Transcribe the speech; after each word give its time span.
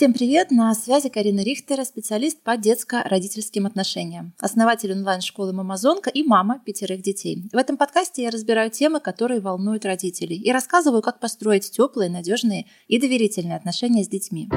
Всем 0.00 0.14
привет! 0.14 0.50
На 0.50 0.74
связи 0.74 1.10
Карина 1.10 1.40
Рихтера, 1.40 1.84
специалист 1.84 2.42
по 2.42 2.56
детско-родительским 2.56 3.66
отношениям, 3.66 4.32
основатель 4.40 4.92
онлайн-школы 4.92 5.52
«Мамазонка» 5.52 6.08
и 6.08 6.22
мама 6.22 6.58
пятерых 6.64 7.02
детей. 7.02 7.44
В 7.52 7.56
этом 7.58 7.76
подкасте 7.76 8.22
я 8.22 8.30
разбираю 8.30 8.70
темы, 8.70 9.00
которые 9.00 9.42
волнуют 9.42 9.84
родителей, 9.84 10.38
и 10.38 10.50
рассказываю, 10.52 11.02
как 11.02 11.20
построить 11.20 11.70
теплые, 11.70 12.08
надежные 12.08 12.64
и 12.88 12.98
доверительные 12.98 13.58
отношения 13.58 14.02
с 14.02 14.08
детьми. 14.08 14.48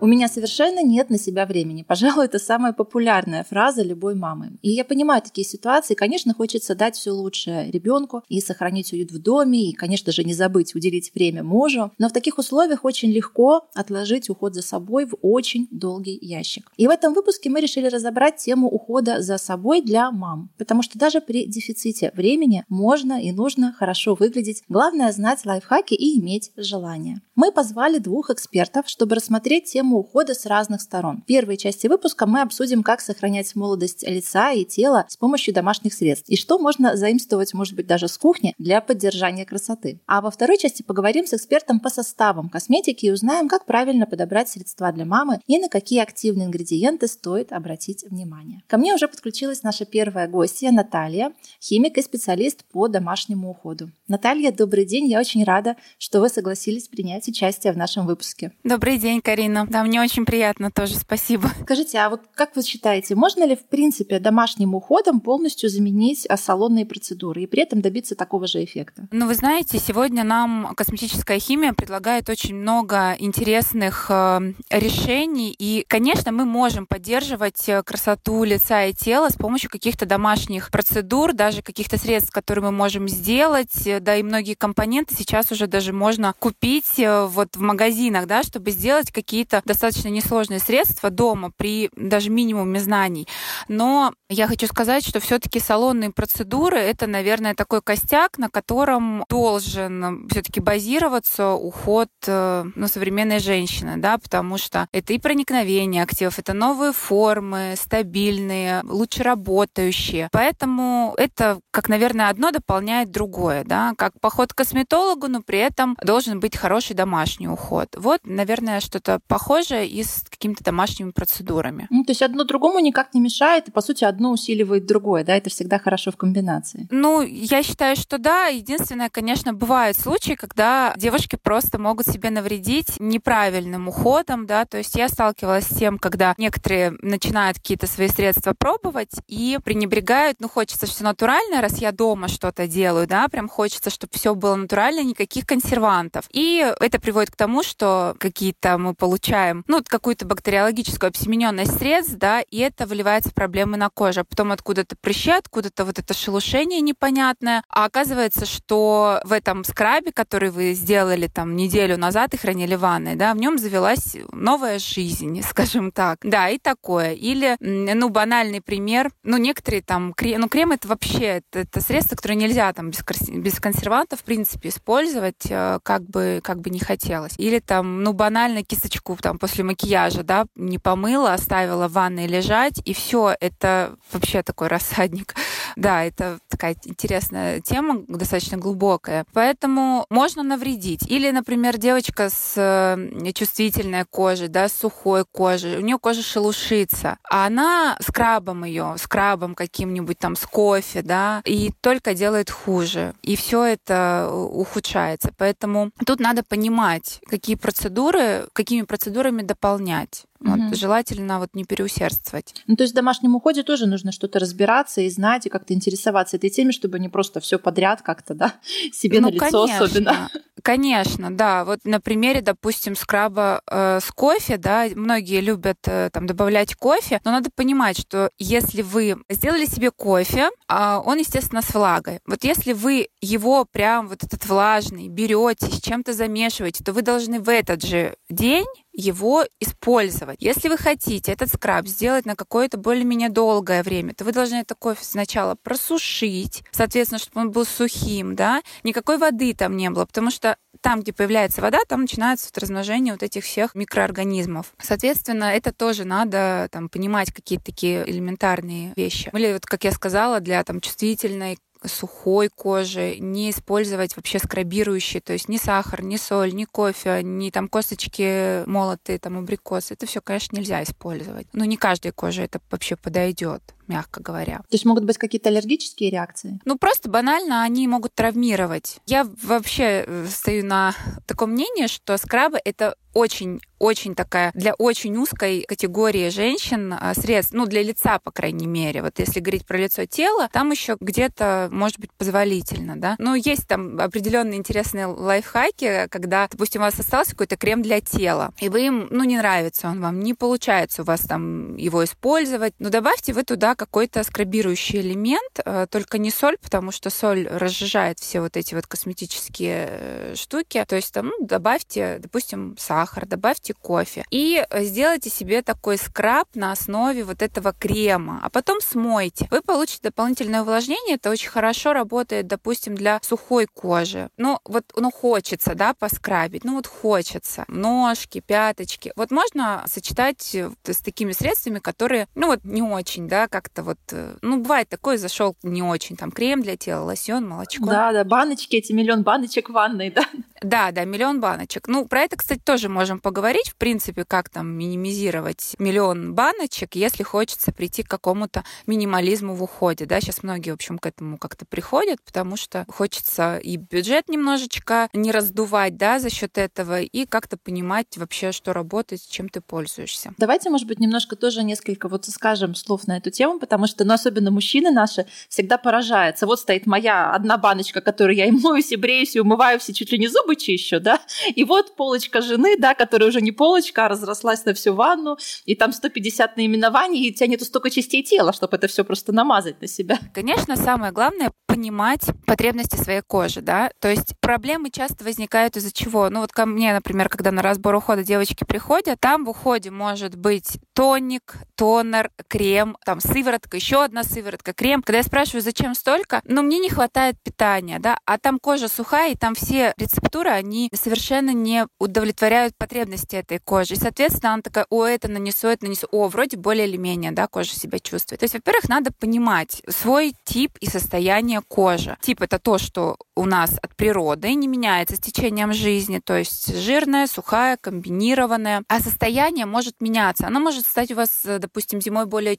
У 0.00 0.06
меня 0.06 0.28
совершенно 0.28 0.80
нет 0.80 1.10
на 1.10 1.18
себя 1.18 1.44
времени. 1.44 1.82
Пожалуй, 1.82 2.26
это 2.26 2.38
самая 2.38 2.72
популярная 2.72 3.42
фраза 3.42 3.82
любой 3.82 4.14
мамы. 4.14 4.52
И 4.62 4.70
я 4.70 4.84
понимаю 4.84 5.22
такие 5.22 5.44
ситуации. 5.44 5.94
Конечно, 5.94 6.34
хочется 6.34 6.76
дать 6.76 6.94
все 6.94 7.10
лучшее 7.10 7.68
ребенку 7.72 8.22
и 8.28 8.40
сохранить 8.40 8.92
уют 8.92 9.10
в 9.10 9.18
доме, 9.20 9.70
и, 9.70 9.72
конечно 9.72 10.12
же, 10.12 10.22
не 10.22 10.34
забыть 10.34 10.76
уделить 10.76 11.12
время 11.14 11.42
мужу. 11.42 11.90
Но 11.98 12.08
в 12.08 12.12
таких 12.12 12.38
условиях 12.38 12.84
очень 12.84 13.10
легко 13.10 13.68
отложить 13.74 14.30
уход 14.30 14.54
за 14.54 14.62
собой 14.62 15.06
в 15.06 15.16
очень 15.20 15.66
долгий 15.72 16.16
ящик. 16.22 16.70
И 16.76 16.86
в 16.86 16.90
этом 16.90 17.12
выпуске 17.12 17.50
мы 17.50 17.60
решили 17.60 17.88
разобрать 17.88 18.36
тему 18.36 18.68
ухода 18.68 19.20
за 19.20 19.36
собой 19.36 19.82
для 19.82 20.12
мам. 20.12 20.50
Потому 20.58 20.82
что 20.82 20.96
даже 20.96 21.20
при 21.20 21.46
дефиците 21.46 22.12
времени 22.14 22.64
можно 22.68 23.20
и 23.20 23.32
нужно 23.32 23.74
хорошо 23.76 24.14
выглядеть. 24.14 24.62
Главное 24.68 25.10
знать 25.10 25.44
лайфхаки 25.44 25.94
и 25.94 26.20
иметь 26.20 26.52
желание. 26.56 27.20
Мы 27.34 27.50
позвали 27.50 27.98
двух 27.98 28.30
экспертов, 28.30 28.88
чтобы 28.88 29.16
рассмотреть 29.16 29.64
тему 29.64 29.87
тему 29.88 30.00
ухода 30.00 30.34
с 30.34 30.44
разных 30.44 30.82
сторон. 30.82 31.22
В 31.22 31.24
первой 31.24 31.56
части 31.56 31.86
выпуска 31.86 32.26
мы 32.26 32.42
обсудим, 32.42 32.82
как 32.82 33.00
сохранять 33.00 33.54
молодость 33.56 34.06
лица 34.06 34.52
и 34.52 34.66
тела 34.66 35.06
с 35.08 35.16
помощью 35.16 35.54
домашних 35.54 35.94
средств 35.94 36.28
и 36.28 36.36
что 36.36 36.58
можно 36.58 36.94
заимствовать, 36.96 37.54
может 37.54 37.74
быть, 37.74 37.86
даже 37.86 38.06
с 38.08 38.18
кухни 38.18 38.54
для 38.58 38.82
поддержания 38.82 39.46
красоты. 39.46 40.00
А 40.06 40.20
во 40.20 40.30
второй 40.30 40.58
части 40.58 40.82
поговорим 40.82 41.26
с 41.26 41.32
экспертом 41.32 41.80
по 41.80 41.88
составам 41.88 42.50
косметики 42.50 43.06
и 43.06 43.10
узнаем, 43.10 43.48
как 43.48 43.64
правильно 43.64 44.04
подобрать 44.04 44.50
средства 44.50 44.92
для 44.92 45.06
мамы 45.06 45.40
и 45.46 45.58
на 45.58 45.70
какие 45.70 46.00
активные 46.00 46.48
ингредиенты 46.48 47.08
стоит 47.08 47.52
обратить 47.52 48.04
внимание. 48.04 48.62
Ко 48.66 48.76
мне 48.76 48.94
уже 48.94 49.08
подключилась 49.08 49.62
наша 49.62 49.86
первая 49.86 50.28
гостья 50.28 50.70
Наталья, 50.70 51.32
химик 51.62 51.96
и 51.96 52.02
специалист 52.02 52.64
по 52.64 52.88
домашнему 52.88 53.50
уходу. 53.50 53.90
Наталья, 54.06 54.52
добрый 54.52 54.84
день. 54.84 55.06
Я 55.06 55.18
очень 55.18 55.44
рада, 55.44 55.76
что 55.98 56.20
вы 56.20 56.28
согласились 56.28 56.88
принять 56.88 57.26
участие 57.26 57.72
в 57.72 57.78
нашем 57.78 58.06
выпуске. 58.06 58.52
Добрый 58.64 58.98
день, 58.98 59.22
Карина. 59.22 59.66
Мне 59.84 60.00
очень 60.00 60.24
приятно 60.24 60.70
тоже, 60.70 60.96
спасибо. 60.96 61.50
Скажите, 61.62 61.98
а 61.98 62.10
вот 62.10 62.22
как 62.34 62.56
вы 62.56 62.62
считаете, 62.62 63.14
можно 63.14 63.44
ли 63.44 63.56
в 63.56 63.66
принципе 63.68 64.18
домашним 64.18 64.74
уходом 64.74 65.20
полностью 65.20 65.68
заменить 65.68 66.26
а, 66.26 66.36
салонные 66.36 66.86
процедуры 66.86 67.42
и 67.42 67.46
при 67.46 67.62
этом 67.62 67.80
добиться 67.80 68.14
такого 68.14 68.46
же 68.46 68.64
эффекта? 68.64 69.08
Ну, 69.10 69.26
вы 69.26 69.34
знаете, 69.34 69.78
сегодня 69.78 70.24
нам 70.24 70.74
косметическая 70.76 71.38
химия 71.38 71.72
предлагает 71.72 72.28
очень 72.28 72.56
много 72.56 73.16
интересных 73.18 74.06
э, 74.10 74.52
решений, 74.70 75.54
и, 75.58 75.84
конечно, 75.88 76.32
мы 76.32 76.44
можем 76.44 76.86
поддерживать 76.86 77.68
э, 77.68 77.82
красоту 77.82 78.44
лица 78.44 78.84
и 78.84 78.92
тела 78.92 79.28
с 79.28 79.34
помощью 79.34 79.70
каких-то 79.70 80.06
домашних 80.06 80.70
процедур, 80.70 81.32
даже 81.32 81.62
каких-то 81.62 81.98
средств, 81.98 82.32
которые 82.32 82.64
мы 82.64 82.72
можем 82.72 83.08
сделать, 83.08 83.86
э, 83.86 84.00
да, 84.00 84.16
и 84.16 84.22
многие 84.22 84.54
компоненты 84.54 85.14
сейчас 85.14 85.52
уже 85.52 85.66
даже 85.66 85.92
можно 85.92 86.34
купить 86.38 86.98
вот 86.98 87.56
в 87.56 87.60
магазинах, 87.60 88.26
да, 88.26 88.42
чтобы 88.42 88.70
сделать 88.70 89.10
какие-то 89.10 89.62
достаточно 89.68 90.08
несложные 90.08 90.58
средства 90.58 91.10
дома 91.10 91.52
при 91.56 91.90
даже 91.94 92.30
минимуме 92.30 92.80
знаний. 92.80 93.28
Но 93.68 94.12
я 94.28 94.48
хочу 94.48 94.66
сказать, 94.66 95.06
что 95.06 95.20
все-таки 95.20 95.60
салонные 95.60 96.10
процедуры 96.10 96.78
это, 96.78 97.06
наверное, 97.06 97.54
такой 97.54 97.82
костяк, 97.82 98.38
на 98.38 98.48
котором 98.48 99.24
должен 99.28 100.28
все-таки 100.28 100.60
базироваться 100.60 101.52
уход 101.52 102.08
э, 102.26 102.64
ну, 102.74 102.88
современной 102.88 103.38
женщины, 103.38 103.96
да, 103.98 104.18
потому 104.18 104.58
что 104.58 104.88
это 104.92 105.12
и 105.12 105.18
проникновение 105.18 106.02
активов, 106.02 106.38
это 106.38 106.54
новые 106.54 106.92
формы, 106.92 107.74
стабильные, 107.76 108.82
лучше 108.84 109.22
работающие. 109.22 110.28
Поэтому 110.32 111.14
это, 111.18 111.60
как, 111.70 111.88
наверное, 111.88 112.30
одно 112.30 112.50
дополняет 112.50 113.10
другое, 113.10 113.64
да, 113.64 113.92
как 113.96 114.18
поход 114.20 114.52
к 114.52 114.56
косметологу, 114.56 115.28
но 115.28 115.42
при 115.42 115.58
этом 115.58 115.96
должен 116.02 116.40
быть 116.40 116.56
хороший 116.56 116.94
домашний 116.94 117.48
уход. 117.48 117.88
Вот, 117.96 118.20
наверное, 118.24 118.80
что-то 118.80 119.20
похожее 119.28 119.57
похоже 119.58 119.86
и 119.86 120.02
с 120.02 120.24
какими-то 120.28 120.64
домашними 120.64 121.10
процедурами. 121.10 121.86
Ну, 121.90 122.04
то 122.04 122.12
есть 122.12 122.22
одно 122.22 122.44
другому 122.44 122.78
никак 122.80 123.14
не 123.14 123.20
мешает, 123.20 123.68
и, 123.68 123.70
по 123.70 123.80
сути, 123.80 124.04
одно 124.04 124.30
усиливает 124.30 124.86
другое, 124.86 125.24
да? 125.24 125.36
Это 125.36 125.50
всегда 125.50 125.78
хорошо 125.78 126.10
в 126.10 126.16
комбинации. 126.16 126.86
Ну, 126.90 127.22
я 127.22 127.62
считаю, 127.62 127.96
что 127.96 128.18
да. 128.18 128.46
Единственное, 128.46 129.08
конечно, 129.08 129.52
бывают 129.52 129.96
случаи, 129.96 130.34
когда 130.34 130.94
девушки 130.96 131.36
просто 131.36 131.78
могут 131.78 132.06
себе 132.06 132.30
навредить 132.30 132.98
неправильным 132.98 133.88
уходом, 133.88 134.46
да, 134.46 134.64
то 134.64 134.78
есть 134.78 134.94
я 134.94 135.08
сталкивалась 135.08 135.64
с 135.64 135.76
тем, 135.76 135.98
когда 135.98 136.34
некоторые 136.38 136.94
начинают 137.02 137.58
какие-то 137.58 137.86
свои 137.86 138.08
средства 138.08 138.54
пробовать 138.58 139.12
и 139.26 139.58
пренебрегают, 139.64 140.40
ну, 140.40 140.48
хочется 140.48 140.86
все 140.86 141.04
натуральное, 141.04 141.60
раз 141.60 141.78
я 141.78 141.92
дома 141.92 142.28
что-то 142.28 142.66
делаю, 142.66 143.06
да, 143.06 143.28
прям 143.28 143.48
хочется, 143.48 143.90
чтобы 143.90 144.12
все 144.14 144.34
было 144.34 144.54
натурально, 144.54 145.02
никаких 145.02 145.46
консервантов. 145.46 146.26
И 146.30 146.74
это 146.80 147.00
приводит 147.00 147.30
к 147.30 147.36
тому, 147.36 147.62
что 147.62 148.14
какие-то 148.18 148.78
мы 148.78 148.94
получаем 148.94 149.47
получаем, 149.48 149.64
ну, 149.66 149.82
какую-то 149.86 150.26
бактериологическую 150.26 151.08
обсемененность 151.08 151.78
средств, 151.78 152.14
да, 152.16 152.40
и 152.40 152.58
это 152.58 152.86
выливается 152.86 153.30
в 153.30 153.34
проблемы 153.34 153.76
на 153.76 153.90
коже. 153.90 154.24
Потом 154.24 154.52
откуда-то 154.52 154.96
прыщи, 155.00 155.30
откуда-то 155.30 155.84
вот 155.84 155.98
это 155.98 156.14
шелушение 156.14 156.80
непонятное. 156.80 157.62
А 157.68 157.84
оказывается, 157.84 158.46
что 158.46 159.20
в 159.24 159.32
этом 159.32 159.64
скрабе, 159.64 160.12
который 160.12 160.50
вы 160.50 160.72
сделали 160.74 161.28
там 161.28 161.56
неделю 161.56 161.96
назад 161.96 162.34
и 162.34 162.36
хранили 162.36 162.74
в 162.74 162.80
ванной, 162.80 163.16
да, 163.16 163.34
в 163.34 163.36
нем 163.36 163.58
завелась 163.58 164.16
новая 164.32 164.78
жизнь, 164.78 165.40
скажем 165.48 165.92
так. 165.92 166.18
Да, 166.22 166.48
и 166.48 166.58
такое. 166.58 167.12
Или, 167.12 167.56
ну, 167.60 168.08
банальный 168.08 168.60
пример, 168.60 169.10
ну, 169.22 169.36
некоторые 169.36 169.82
там, 169.82 170.12
крем, 170.12 170.40
ну, 170.40 170.48
крем 170.48 170.72
это 170.72 170.88
вообще, 170.88 171.42
это, 171.42 171.60
это 171.60 171.80
средство, 171.80 172.16
которое 172.16 172.34
нельзя 172.34 172.72
там 172.72 172.90
без, 172.90 173.02
без 173.28 173.60
консервантов, 173.60 174.20
в 174.20 174.24
принципе, 174.24 174.68
использовать, 174.68 175.46
э, 175.50 175.78
как 175.82 176.02
бы, 176.02 176.40
как 176.42 176.60
бы 176.60 176.70
не 176.70 176.78
хотелось. 176.78 177.34
Или 177.38 177.58
там, 177.58 178.02
ну, 178.02 178.12
банально 178.12 178.62
кисточку 178.62 179.16
там 179.20 179.37
после 179.38 179.64
макияжа, 179.64 180.22
да, 180.22 180.46
не 180.54 180.78
помыла, 180.78 181.32
оставила 181.32 181.88
в 181.88 181.92
ванной 181.92 182.26
лежать, 182.26 182.80
и 182.84 182.92
все, 182.92 183.34
это 183.40 183.96
вообще 184.12 184.42
такой 184.42 184.68
рассадник. 184.68 185.34
Да, 185.76 186.04
это 186.04 186.38
такая 186.48 186.76
интересная 186.84 187.60
тема, 187.60 188.02
достаточно 188.08 188.58
глубокая. 188.58 189.24
Поэтому 189.32 190.06
можно 190.10 190.42
навредить. 190.42 191.08
Или, 191.08 191.30
например, 191.30 191.78
девочка 191.78 192.30
с 192.30 192.54
э, 192.56 193.32
чувствительной 193.32 194.04
кожей, 194.04 194.48
да, 194.48 194.68
с 194.68 194.72
сухой 194.72 195.24
кожей, 195.30 195.76
у 195.76 195.80
нее 195.80 195.98
кожа 195.98 196.22
шелушится, 196.22 197.18
а 197.28 197.46
она 197.46 197.96
скрабом 198.00 198.64
ее, 198.64 198.94
скрабом 198.98 199.54
каким-нибудь 199.54 200.18
там 200.18 200.36
с 200.36 200.46
кофе, 200.46 201.02
да, 201.02 201.42
и 201.44 201.72
только 201.80 202.14
делает 202.14 202.50
хуже. 202.50 203.14
И 203.22 203.36
все 203.36 203.64
это 203.64 204.30
ухудшается. 204.32 205.32
Поэтому 205.36 205.90
тут 206.04 206.20
надо 206.20 206.42
понимать, 206.42 207.20
какие 207.28 207.56
процедуры, 207.56 208.48
какими 208.52 208.82
процедурами 208.82 209.42
дополнять. 209.42 210.24
Вот, 210.40 210.58
угу. 210.58 210.74
Желательно 210.74 211.40
вот 211.40 211.54
не 211.54 211.64
переусердствовать. 211.64 212.54
Ну, 212.66 212.76
то 212.76 212.84
есть 212.84 212.92
в 212.92 212.96
домашнем 212.96 213.34
уходе 213.34 213.62
тоже 213.64 213.86
нужно 213.86 214.12
что-то 214.12 214.38
разбираться 214.38 215.00
и 215.00 215.10
знать, 215.10 215.46
и 215.46 215.48
как-то 215.48 215.74
интересоваться 215.74 216.36
этой 216.36 216.50
темой, 216.50 216.72
чтобы 216.72 216.98
не 217.00 217.08
просто 217.08 217.40
все 217.40 217.58
подряд 217.58 218.02
как-то, 218.02 218.34
да, 218.34 218.54
себе 218.92 219.20
ну, 219.20 219.28
на 219.28 219.32
лицо 219.32 219.66
конечно, 219.66 219.84
особенно. 219.84 220.30
Конечно, 220.62 221.30
да. 221.30 221.64
Вот 221.64 221.80
на 221.84 222.00
примере, 222.00 222.40
допустим, 222.40 222.96
скраба 222.96 223.62
э, 223.66 224.00
с 224.02 224.10
кофе, 224.10 224.56
да, 224.56 224.86
многие 224.94 225.40
любят 225.40 225.78
э, 225.86 226.10
там 226.12 226.26
добавлять 226.26 226.74
кофе, 226.74 227.20
но 227.24 227.30
надо 227.30 227.50
понимать, 227.54 227.98
что 227.98 228.30
если 228.38 228.82
вы 228.82 229.16
сделали 229.28 229.66
себе 229.66 229.90
кофе, 229.90 230.50
э, 230.68 231.00
он, 231.04 231.18
естественно, 231.18 231.62
с 231.62 231.74
влагой. 231.74 232.20
Вот 232.26 232.44
если 232.44 232.72
вы 232.72 233.08
его 233.20 233.64
прям 233.64 234.08
вот 234.08 234.24
этот 234.24 234.46
влажный 234.46 235.08
берете, 235.08 235.66
с 235.66 235.80
чем-то 235.80 236.12
замешиваете, 236.12 236.84
то 236.84 236.92
вы 236.92 237.02
должны 237.02 237.40
в 237.40 237.48
этот 237.48 237.84
же 237.84 238.16
день 238.28 238.66
его 238.98 239.44
использовать. 239.60 240.42
Если 240.42 240.68
вы 240.68 240.76
хотите 240.76 241.30
этот 241.30 241.48
скраб 241.50 241.86
сделать 241.86 242.26
на 242.26 242.34
какое-то 242.34 242.78
более-менее 242.78 243.28
долгое 243.28 243.84
время, 243.84 244.12
то 244.12 244.24
вы 244.24 244.32
должны 244.32 244.56
это 244.56 244.74
кофе 244.74 245.04
сначала 245.04 245.54
просушить, 245.54 246.64
соответственно, 246.72 247.20
чтобы 247.20 247.42
он 247.42 247.52
был 247.52 247.64
сухим, 247.64 248.34
да, 248.34 248.60
никакой 248.82 249.18
воды 249.18 249.54
там 249.54 249.76
не 249.76 249.88
было, 249.90 250.04
потому 250.04 250.32
что 250.32 250.47
там, 250.80 251.00
где 251.00 251.12
появляется 251.12 251.60
вода, 251.60 251.80
там 251.88 252.02
начинается 252.02 252.48
вот 252.52 252.62
размножение 252.62 253.12
вот 253.12 253.22
этих 253.22 253.44
всех 253.44 253.74
микроорганизмов. 253.74 254.72
Соответственно, 254.80 255.44
это 255.44 255.72
тоже 255.72 256.04
надо 256.04 256.68
там 256.70 256.88
понимать 256.88 257.32
какие-то 257.32 257.66
такие 257.66 258.08
элементарные 258.08 258.92
вещи. 258.96 259.30
Или 259.32 259.52
вот, 259.52 259.66
как 259.66 259.84
я 259.84 259.92
сказала, 259.92 260.40
для 260.40 260.62
там 260.64 260.80
чувствительной 260.80 261.58
сухой 261.84 262.48
кожи, 262.48 263.16
не 263.18 263.50
использовать 263.50 264.16
вообще 264.16 264.38
скрабирующие, 264.38 265.20
то 265.20 265.32
есть 265.32 265.48
ни 265.48 265.56
сахар, 265.56 266.02
ни 266.02 266.16
соль, 266.16 266.52
ни 266.52 266.64
кофе, 266.64 267.22
ни 267.22 267.50
там 267.50 267.68
косточки 267.68 268.66
молотые, 268.66 269.18
там 269.18 269.38
абрикосы. 269.38 269.94
Это 269.94 270.06
все, 270.06 270.20
конечно, 270.20 270.56
нельзя 270.56 270.82
использовать. 270.82 271.46
Но 271.52 271.64
не 271.64 271.76
каждой 271.76 272.12
коже 272.12 272.42
это 272.42 272.60
вообще 272.70 272.96
подойдет. 272.96 273.62
Мягко 273.88 274.22
говоря. 274.22 274.58
То 274.58 274.72
есть 274.72 274.84
могут 274.84 275.04
быть 275.04 275.18
какие-то 275.18 275.48
аллергические 275.48 276.10
реакции? 276.10 276.60
Ну, 276.64 276.76
просто 276.76 277.08
банально 277.08 277.62
они 277.62 277.86
могут 277.88 278.14
травмировать. 278.14 278.98
Я 279.06 279.26
вообще 279.42 280.04
э, 280.06 280.26
стою 280.28 280.64
на 280.64 280.94
таком 281.26 281.52
мнении, 281.52 281.86
что 281.86 282.16
скрабы— 282.16 282.58
это 282.64 282.94
очень 283.14 283.60
очень 283.78 284.14
такая 284.14 284.50
для 284.54 284.74
очень 284.74 285.16
узкой 285.16 285.64
категории 285.66 286.30
женщин 286.30 286.92
а, 286.92 287.14
средств, 287.14 287.52
ну, 287.54 287.66
для 287.66 287.82
лица, 287.82 288.18
по 288.18 288.30
крайней 288.30 288.66
мере. 288.66 289.02
Вот 289.02 289.18
если 289.18 289.40
говорить 289.40 289.66
про 289.66 289.78
лицо 289.78 290.04
тело, 290.04 290.48
там 290.52 290.70
еще 290.70 290.96
где-то 291.00 291.68
может 291.70 291.98
быть 292.00 292.12
позволительно, 292.12 292.96
да. 292.96 293.14
Но 293.18 293.34
есть 293.34 293.68
там 293.68 294.00
определенные 294.00 294.58
интересные 294.58 295.06
лайфхаки, 295.06 296.08
когда, 296.10 296.48
допустим, 296.50 296.80
у 296.80 296.84
вас 296.84 296.98
остался 296.98 297.32
какой-то 297.32 297.56
крем 297.56 297.82
для 297.82 298.00
тела, 298.00 298.52
и 298.60 298.68
вы 298.68 298.86
им, 298.86 299.06
ну, 299.10 299.24
не 299.24 299.36
нравится 299.36 299.88
он 299.88 300.00
вам, 300.00 300.20
не 300.20 300.34
получается 300.34 301.02
у 301.02 301.04
вас 301.04 301.20
там 301.20 301.76
его 301.76 302.04
использовать, 302.04 302.74
ну, 302.78 302.90
добавьте 302.90 303.32
вы 303.32 303.44
туда 303.44 303.74
какой-то 303.78 304.24
скрабирующий 304.24 305.00
элемент, 305.00 305.60
а, 305.64 305.86
только 305.86 306.18
не 306.18 306.30
соль, 306.30 306.58
потому 306.58 306.90
что 306.90 307.10
соль 307.10 307.46
разжижает 307.48 308.18
все 308.18 308.40
вот 308.40 308.56
эти 308.56 308.74
вот 308.74 308.86
косметические 308.86 309.88
э, 309.90 310.34
штуки. 310.34 310.84
То 310.86 310.96
есть 310.96 311.14
там, 311.14 311.26
ну, 311.26 311.46
добавьте, 311.46 312.18
допустим, 312.18 312.76
сахар, 312.78 313.26
добавьте 313.26 313.74
кофе 313.74 314.24
и 314.30 314.66
э, 314.68 314.84
сделайте 314.84 315.30
себе 315.30 315.62
такой 315.62 315.96
скраб 315.96 316.48
на 316.54 316.72
основе 316.72 317.24
вот 317.24 317.40
этого 317.40 317.72
крема, 317.72 318.40
а 318.42 318.50
потом 318.50 318.80
смойте. 318.80 319.46
Вы 319.50 319.62
получите 319.62 320.00
дополнительное 320.02 320.62
увлажнение, 320.62 321.14
это 321.14 321.30
очень 321.30 321.50
хорошо 321.50 321.92
работает, 321.92 322.46
допустим, 322.46 322.96
для 322.96 323.20
сухой 323.22 323.66
кожи. 323.72 324.28
Ну, 324.36 324.58
вот, 324.64 324.84
ну, 324.96 325.10
хочется, 325.10 325.74
да, 325.74 325.94
поскрабить, 325.94 326.64
ну, 326.64 326.74
вот 326.74 326.86
хочется. 326.86 327.64
Ножки, 327.68 328.40
пяточки. 328.40 329.12
Вот 329.14 329.30
можно 329.30 329.84
сочетать 329.86 330.54
э, 330.54 330.70
с 330.84 330.98
такими 330.98 331.32
средствами, 331.32 331.78
которые, 331.78 332.26
ну, 332.34 332.48
вот 332.48 332.64
не 332.64 332.82
очень, 332.82 333.28
да, 333.28 333.46
как-то 333.68 333.82
вот, 333.82 333.98
э, 334.12 334.36
ну, 334.42 334.60
бывает 334.62 334.88
такое, 334.88 335.18
зашел 335.18 335.54
не 335.62 335.82
очень, 335.82 336.16
там, 336.16 336.30
крем 336.30 336.62
для 336.62 336.76
тела, 336.76 337.04
лосьон, 337.04 337.46
молочко. 337.46 337.86
Да, 337.86 338.12
да, 338.12 338.24
баночки, 338.24 338.76
эти 338.76 338.92
миллион 338.92 339.22
баночек 339.22 339.68
в 339.68 339.72
ванной, 339.72 340.10
да. 340.10 340.24
Да, 340.60 340.90
да, 340.90 341.04
миллион 341.04 341.40
баночек. 341.40 341.86
Ну, 341.86 342.06
про 342.06 342.22
это, 342.22 342.36
кстати, 342.36 342.60
тоже 342.64 342.88
можем 342.88 343.20
поговорить, 343.20 343.68
в 343.68 343.76
принципе, 343.76 344.24
как 344.24 344.48
там 344.48 344.68
минимизировать 344.68 345.76
миллион 345.78 346.34
баночек, 346.34 346.96
если 346.96 347.22
хочется 347.22 347.70
прийти 347.72 348.02
к 348.02 348.08
какому-то 348.08 348.64
минимализму 348.86 349.54
в 349.54 349.62
уходе, 349.62 350.04
да, 350.04 350.20
сейчас 350.20 350.42
многие, 350.42 350.70
в 350.70 350.74
общем, 350.74 350.98
к 350.98 351.06
этому 351.06 351.38
как-то 351.38 351.64
приходят, 351.64 352.20
потому 352.24 352.56
что 352.56 352.86
хочется 352.88 353.58
и 353.58 353.76
бюджет 353.76 354.28
немножечко 354.28 355.08
не 355.12 355.30
раздувать, 355.30 355.96
да, 355.96 356.18
за 356.18 356.30
счет 356.30 356.58
этого, 356.58 357.02
и 357.02 357.26
как-то 357.26 357.56
понимать 357.56 358.16
вообще, 358.16 358.50
что 358.50 358.72
работает, 358.72 359.20
чем 359.28 359.48
ты 359.48 359.60
пользуешься. 359.60 360.34
Давайте, 360.38 360.70
может 360.70 360.88
быть, 360.88 360.98
немножко 360.98 361.36
тоже 361.36 361.62
несколько 361.62 362.08
вот 362.08 362.24
скажем 362.24 362.74
слов 362.74 363.06
на 363.06 363.18
эту 363.18 363.30
тему, 363.30 363.57
потому 363.58 363.86
что, 363.86 364.04
ну, 364.04 364.14
особенно 364.14 364.50
мужчины 364.50 364.90
наши 364.90 365.26
всегда 365.48 365.78
поражаются. 365.78 366.46
Вот 366.46 366.60
стоит 366.60 366.86
моя 366.86 367.32
одна 367.32 367.56
баночка, 367.58 368.00
которую 368.00 368.36
я 368.36 368.46
и 368.46 368.50
моюсь, 368.50 368.92
и 368.92 368.96
бреюсь, 368.96 369.36
и 369.36 369.40
умываю 369.40 369.78
все 369.78 369.92
чуть 369.92 370.12
ли 370.12 370.18
не 370.18 370.28
зубы 370.28 370.56
чищу, 370.56 371.00
да, 371.00 371.20
и 371.54 371.64
вот 371.64 371.96
полочка 371.96 372.40
жены, 372.40 372.76
да, 372.78 372.94
которая 372.94 373.28
уже 373.28 373.40
не 373.40 373.52
полочка, 373.52 374.06
а 374.06 374.08
разрослась 374.08 374.64
на 374.64 374.74
всю 374.74 374.94
ванну, 374.94 375.38
и 375.64 375.74
там 375.74 375.92
150 375.92 376.56
наименований, 376.56 377.26
и 377.26 377.30
у 377.30 377.34
тебя 377.34 377.46
нету 377.46 377.64
столько 377.64 377.90
частей 377.90 378.22
тела, 378.22 378.52
чтобы 378.52 378.76
это 378.76 378.88
все 378.88 379.04
просто 379.04 379.32
намазать 379.32 379.80
на 379.80 379.88
себя. 379.88 380.18
Конечно, 380.32 380.76
самое 380.76 381.12
главное 381.12 381.52
понимать 381.66 382.22
потребности 382.46 382.96
своей 382.96 383.20
кожи, 383.20 383.60
да, 383.60 383.90
то 384.00 384.08
есть 384.08 384.34
проблемы 384.40 384.90
часто 384.90 385.24
возникают 385.24 385.76
из-за 385.76 385.92
чего? 385.92 386.30
Ну 386.30 386.40
вот 386.40 386.52
ко 386.52 386.66
мне, 386.66 386.92
например, 386.92 387.28
когда 387.28 387.52
на 387.52 387.62
разбор 387.62 387.94
ухода 387.94 388.24
девочки 388.24 388.64
приходят, 388.64 389.20
там 389.20 389.44
в 389.44 389.50
уходе 389.50 389.90
может 389.90 390.36
быть 390.36 390.78
тоник, 390.94 391.54
тонер, 391.76 392.30
крем, 392.48 392.96
там 393.04 393.20
сыворотка, 393.38 393.76
еще 393.76 394.02
одна 394.02 394.24
сыворотка, 394.24 394.72
крем. 394.72 395.02
Когда 395.02 395.18
я 395.18 395.22
спрашиваю, 395.22 395.62
зачем 395.62 395.94
столько, 395.94 396.42
ну 396.44 396.62
мне 396.62 396.78
не 396.78 396.90
хватает 396.90 397.36
питания, 397.42 398.00
да, 398.00 398.18
а 398.24 398.36
там 398.38 398.58
кожа 398.58 398.88
сухая, 398.88 399.32
и 399.32 399.36
там 399.36 399.54
все 399.54 399.94
рецептуры, 399.96 400.50
они 400.50 400.90
совершенно 400.92 401.50
не 401.50 401.86
удовлетворяют 402.00 402.76
потребности 402.76 403.36
этой 403.36 403.60
кожи. 403.60 403.94
И, 403.94 403.96
соответственно, 403.96 404.54
она 404.54 404.62
такая, 404.62 404.86
о, 404.90 405.04
это 405.04 405.28
нанесу, 405.28 405.68
это 405.68 405.84
нанесу, 405.84 406.08
о, 406.10 406.26
вроде 406.26 406.56
более 406.56 406.88
или 406.88 406.96
менее, 406.96 407.30
да, 407.30 407.46
кожа 407.46 407.74
себя 407.74 408.00
чувствует. 408.00 408.40
То 408.40 408.44
есть, 408.44 408.54
во-первых, 408.54 408.88
надо 408.88 409.12
понимать 409.12 409.82
свой 409.88 410.34
тип 410.44 410.76
и 410.80 410.86
состояние 410.86 411.60
кожи. 411.68 412.16
Тип— 412.20 412.40
это 412.42 412.58
то, 412.58 412.78
что 412.78 413.16
у 413.36 413.44
нас 413.44 413.78
от 413.80 413.94
природы 413.94 414.52
не 414.54 414.66
меняется 414.66 415.14
с 415.14 415.20
течением 415.20 415.72
жизни, 415.72 416.18
то 416.18 416.36
есть 416.36 416.76
жирная, 416.76 417.28
сухая, 417.28 417.76
комбинированная. 417.80 418.82
А 418.88 419.00
состояние 419.00 419.64
может 419.64 420.00
меняться. 420.00 420.48
Оно 420.48 420.58
может 420.58 420.86
стать 420.86 421.12
у 421.12 421.14
вас, 421.14 421.42
допустим, 421.44 422.00
зимой 422.00 422.26
более 422.26 422.56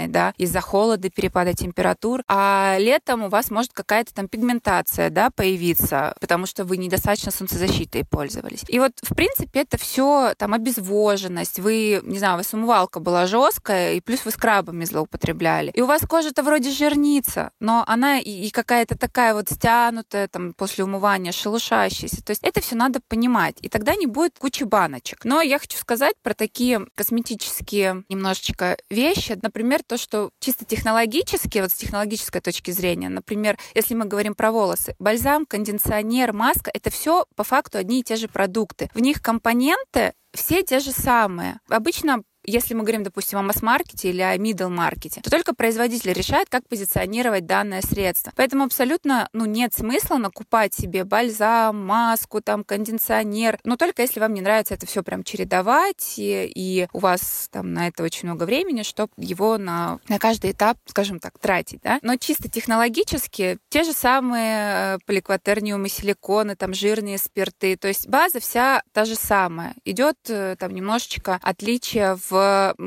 чувствительной, 0.00 0.08
да, 0.08 0.34
из-за 0.38 0.60
холода, 0.60 1.10
перепада 1.10 1.54
температур, 1.54 2.22
а 2.28 2.76
летом 2.78 3.24
у 3.24 3.28
вас 3.28 3.50
может 3.50 3.72
какая-то 3.72 4.14
там 4.14 4.28
пигментация, 4.28 5.10
да, 5.10 5.30
появиться, 5.30 6.14
потому 6.20 6.46
что 6.46 6.64
вы 6.64 6.76
недостаточно 6.76 7.32
солнцезащитой 7.32 8.04
пользовались. 8.04 8.64
И 8.68 8.78
вот, 8.78 8.92
в 9.02 9.14
принципе, 9.14 9.60
это 9.60 9.78
все 9.78 10.34
там 10.38 10.54
обезвоженность, 10.54 11.58
вы, 11.58 12.00
не 12.04 12.18
знаю, 12.18 12.34
у 12.34 12.36
вас 12.38 12.54
умывалка 12.54 13.00
была 13.00 13.26
жесткая, 13.26 13.94
и 13.94 14.00
плюс 14.00 14.24
вы 14.24 14.30
скрабами 14.30 14.84
злоупотребляли. 14.84 15.70
И 15.74 15.82
у 15.82 15.86
вас 15.86 16.02
кожа-то 16.02 16.42
вроде 16.42 16.70
жирница, 16.70 17.50
но 17.60 17.84
она 17.86 18.18
и, 18.18 18.30
и 18.30 18.50
какая-то 18.50 18.96
такая 18.96 19.34
вот 19.34 19.48
стянутая 19.48 20.28
там 20.28 20.52
после 20.52 20.84
умывания, 20.84 21.32
шелушащаяся. 21.32 22.22
То 22.24 22.30
есть 22.30 22.42
это 22.42 22.60
все 22.60 22.76
надо 22.76 23.00
понимать, 23.08 23.56
и 23.62 23.68
тогда 23.68 23.94
не 23.94 24.06
будет 24.06 24.38
кучи 24.38 24.64
баночек. 24.64 25.24
Но 25.24 25.42
я 25.42 25.58
хочу 25.58 25.78
сказать 25.78 26.14
про 26.22 26.34
такие 26.34 26.86
косметические 26.94 28.04
немножечко 28.08 28.76
вещи. 28.90 29.38
Например, 29.42 29.80
то, 29.90 29.96
что 29.96 30.30
чисто 30.38 30.64
технологически, 30.64 31.58
вот 31.58 31.72
с 31.72 31.74
технологической 31.74 32.40
точки 32.40 32.70
зрения, 32.70 33.08
например, 33.08 33.58
если 33.74 33.94
мы 33.94 34.04
говорим 34.04 34.36
про 34.36 34.52
волосы, 34.52 34.94
бальзам, 35.00 35.46
кондиционер, 35.46 36.32
маска— 36.32 36.70
это 36.74 36.90
все 36.90 37.26
по 37.34 37.42
факту 37.42 37.76
одни 37.76 37.98
и 37.98 38.04
те 38.04 38.14
же 38.14 38.28
продукты. 38.28 38.88
В 38.94 39.00
них 39.00 39.20
компоненты 39.20 40.12
все 40.32 40.62
те 40.62 40.78
же 40.78 40.92
самые. 40.92 41.58
Обычно 41.68 42.22
если 42.44 42.74
мы 42.74 42.82
говорим, 42.82 43.02
допустим, 43.02 43.38
о 43.38 43.42
масс-маркете 43.42 44.10
или 44.10 44.22
о 44.22 44.36
middle-маркете, 44.36 45.20
то 45.22 45.30
только 45.30 45.54
производитель 45.54 46.12
решает, 46.12 46.48
как 46.48 46.66
позиционировать 46.68 47.46
данное 47.46 47.82
средство. 47.82 48.32
Поэтому 48.36 48.64
абсолютно 48.64 49.28
ну, 49.32 49.44
нет 49.44 49.74
смысла 49.74 50.16
накупать 50.16 50.74
себе 50.74 51.04
бальзам, 51.04 51.86
маску, 51.86 52.40
там, 52.40 52.64
кондиционер, 52.64 53.58
но 53.64 53.76
только 53.76 54.02
если 54.02 54.20
вам 54.20 54.34
не 54.34 54.40
нравится 54.40 54.74
это 54.74 54.86
все 54.86 55.02
прям 55.02 55.22
чередовать, 55.22 56.14
и, 56.16 56.50
и 56.54 56.88
у 56.92 56.98
вас 56.98 57.48
там 57.50 57.72
на 57.72 57.88
это 57.88 58.02
очень 58.02 58.28
много 58.28 58.44
времени, 58.44 58.82
чтобы 58.82 59.12
его 59.16 59.58
на, 59.58 59.98
на 60.08 60.18
каждый 60.18 60.52
этап, 60.52 60.78
скажем 60.86 61.18
так, 61.18 61.38
тратить. 61.38 61.80
Да? 61.82 61.98
Но 62.02 62.16
чисто 62.16 62.48
технологически 62.48 63.58
те 63.68 63.84
же 63.84 63.92
самые 63.92 64.96
э, 64.96 64.98
поликватерниумы, 65.06 65.88
силиконы, 65.88 66.56
там, 66.56 66.74
жирные 66.74 67.18
спирты, 67.18 67.76
то 67.76 67.88
есть 67.88 68.08
база 68.08 68.40
вся 68.40 68.82
та 68.92 69.04
же 69.04 69.14
самая. 69.14 69.74
Идет 69.84 70.16
э, 70.28 70.56
там 70.58 70.74
немножечко 70.74 71.38
отличие 71.42 72.16
в 72.30 72.39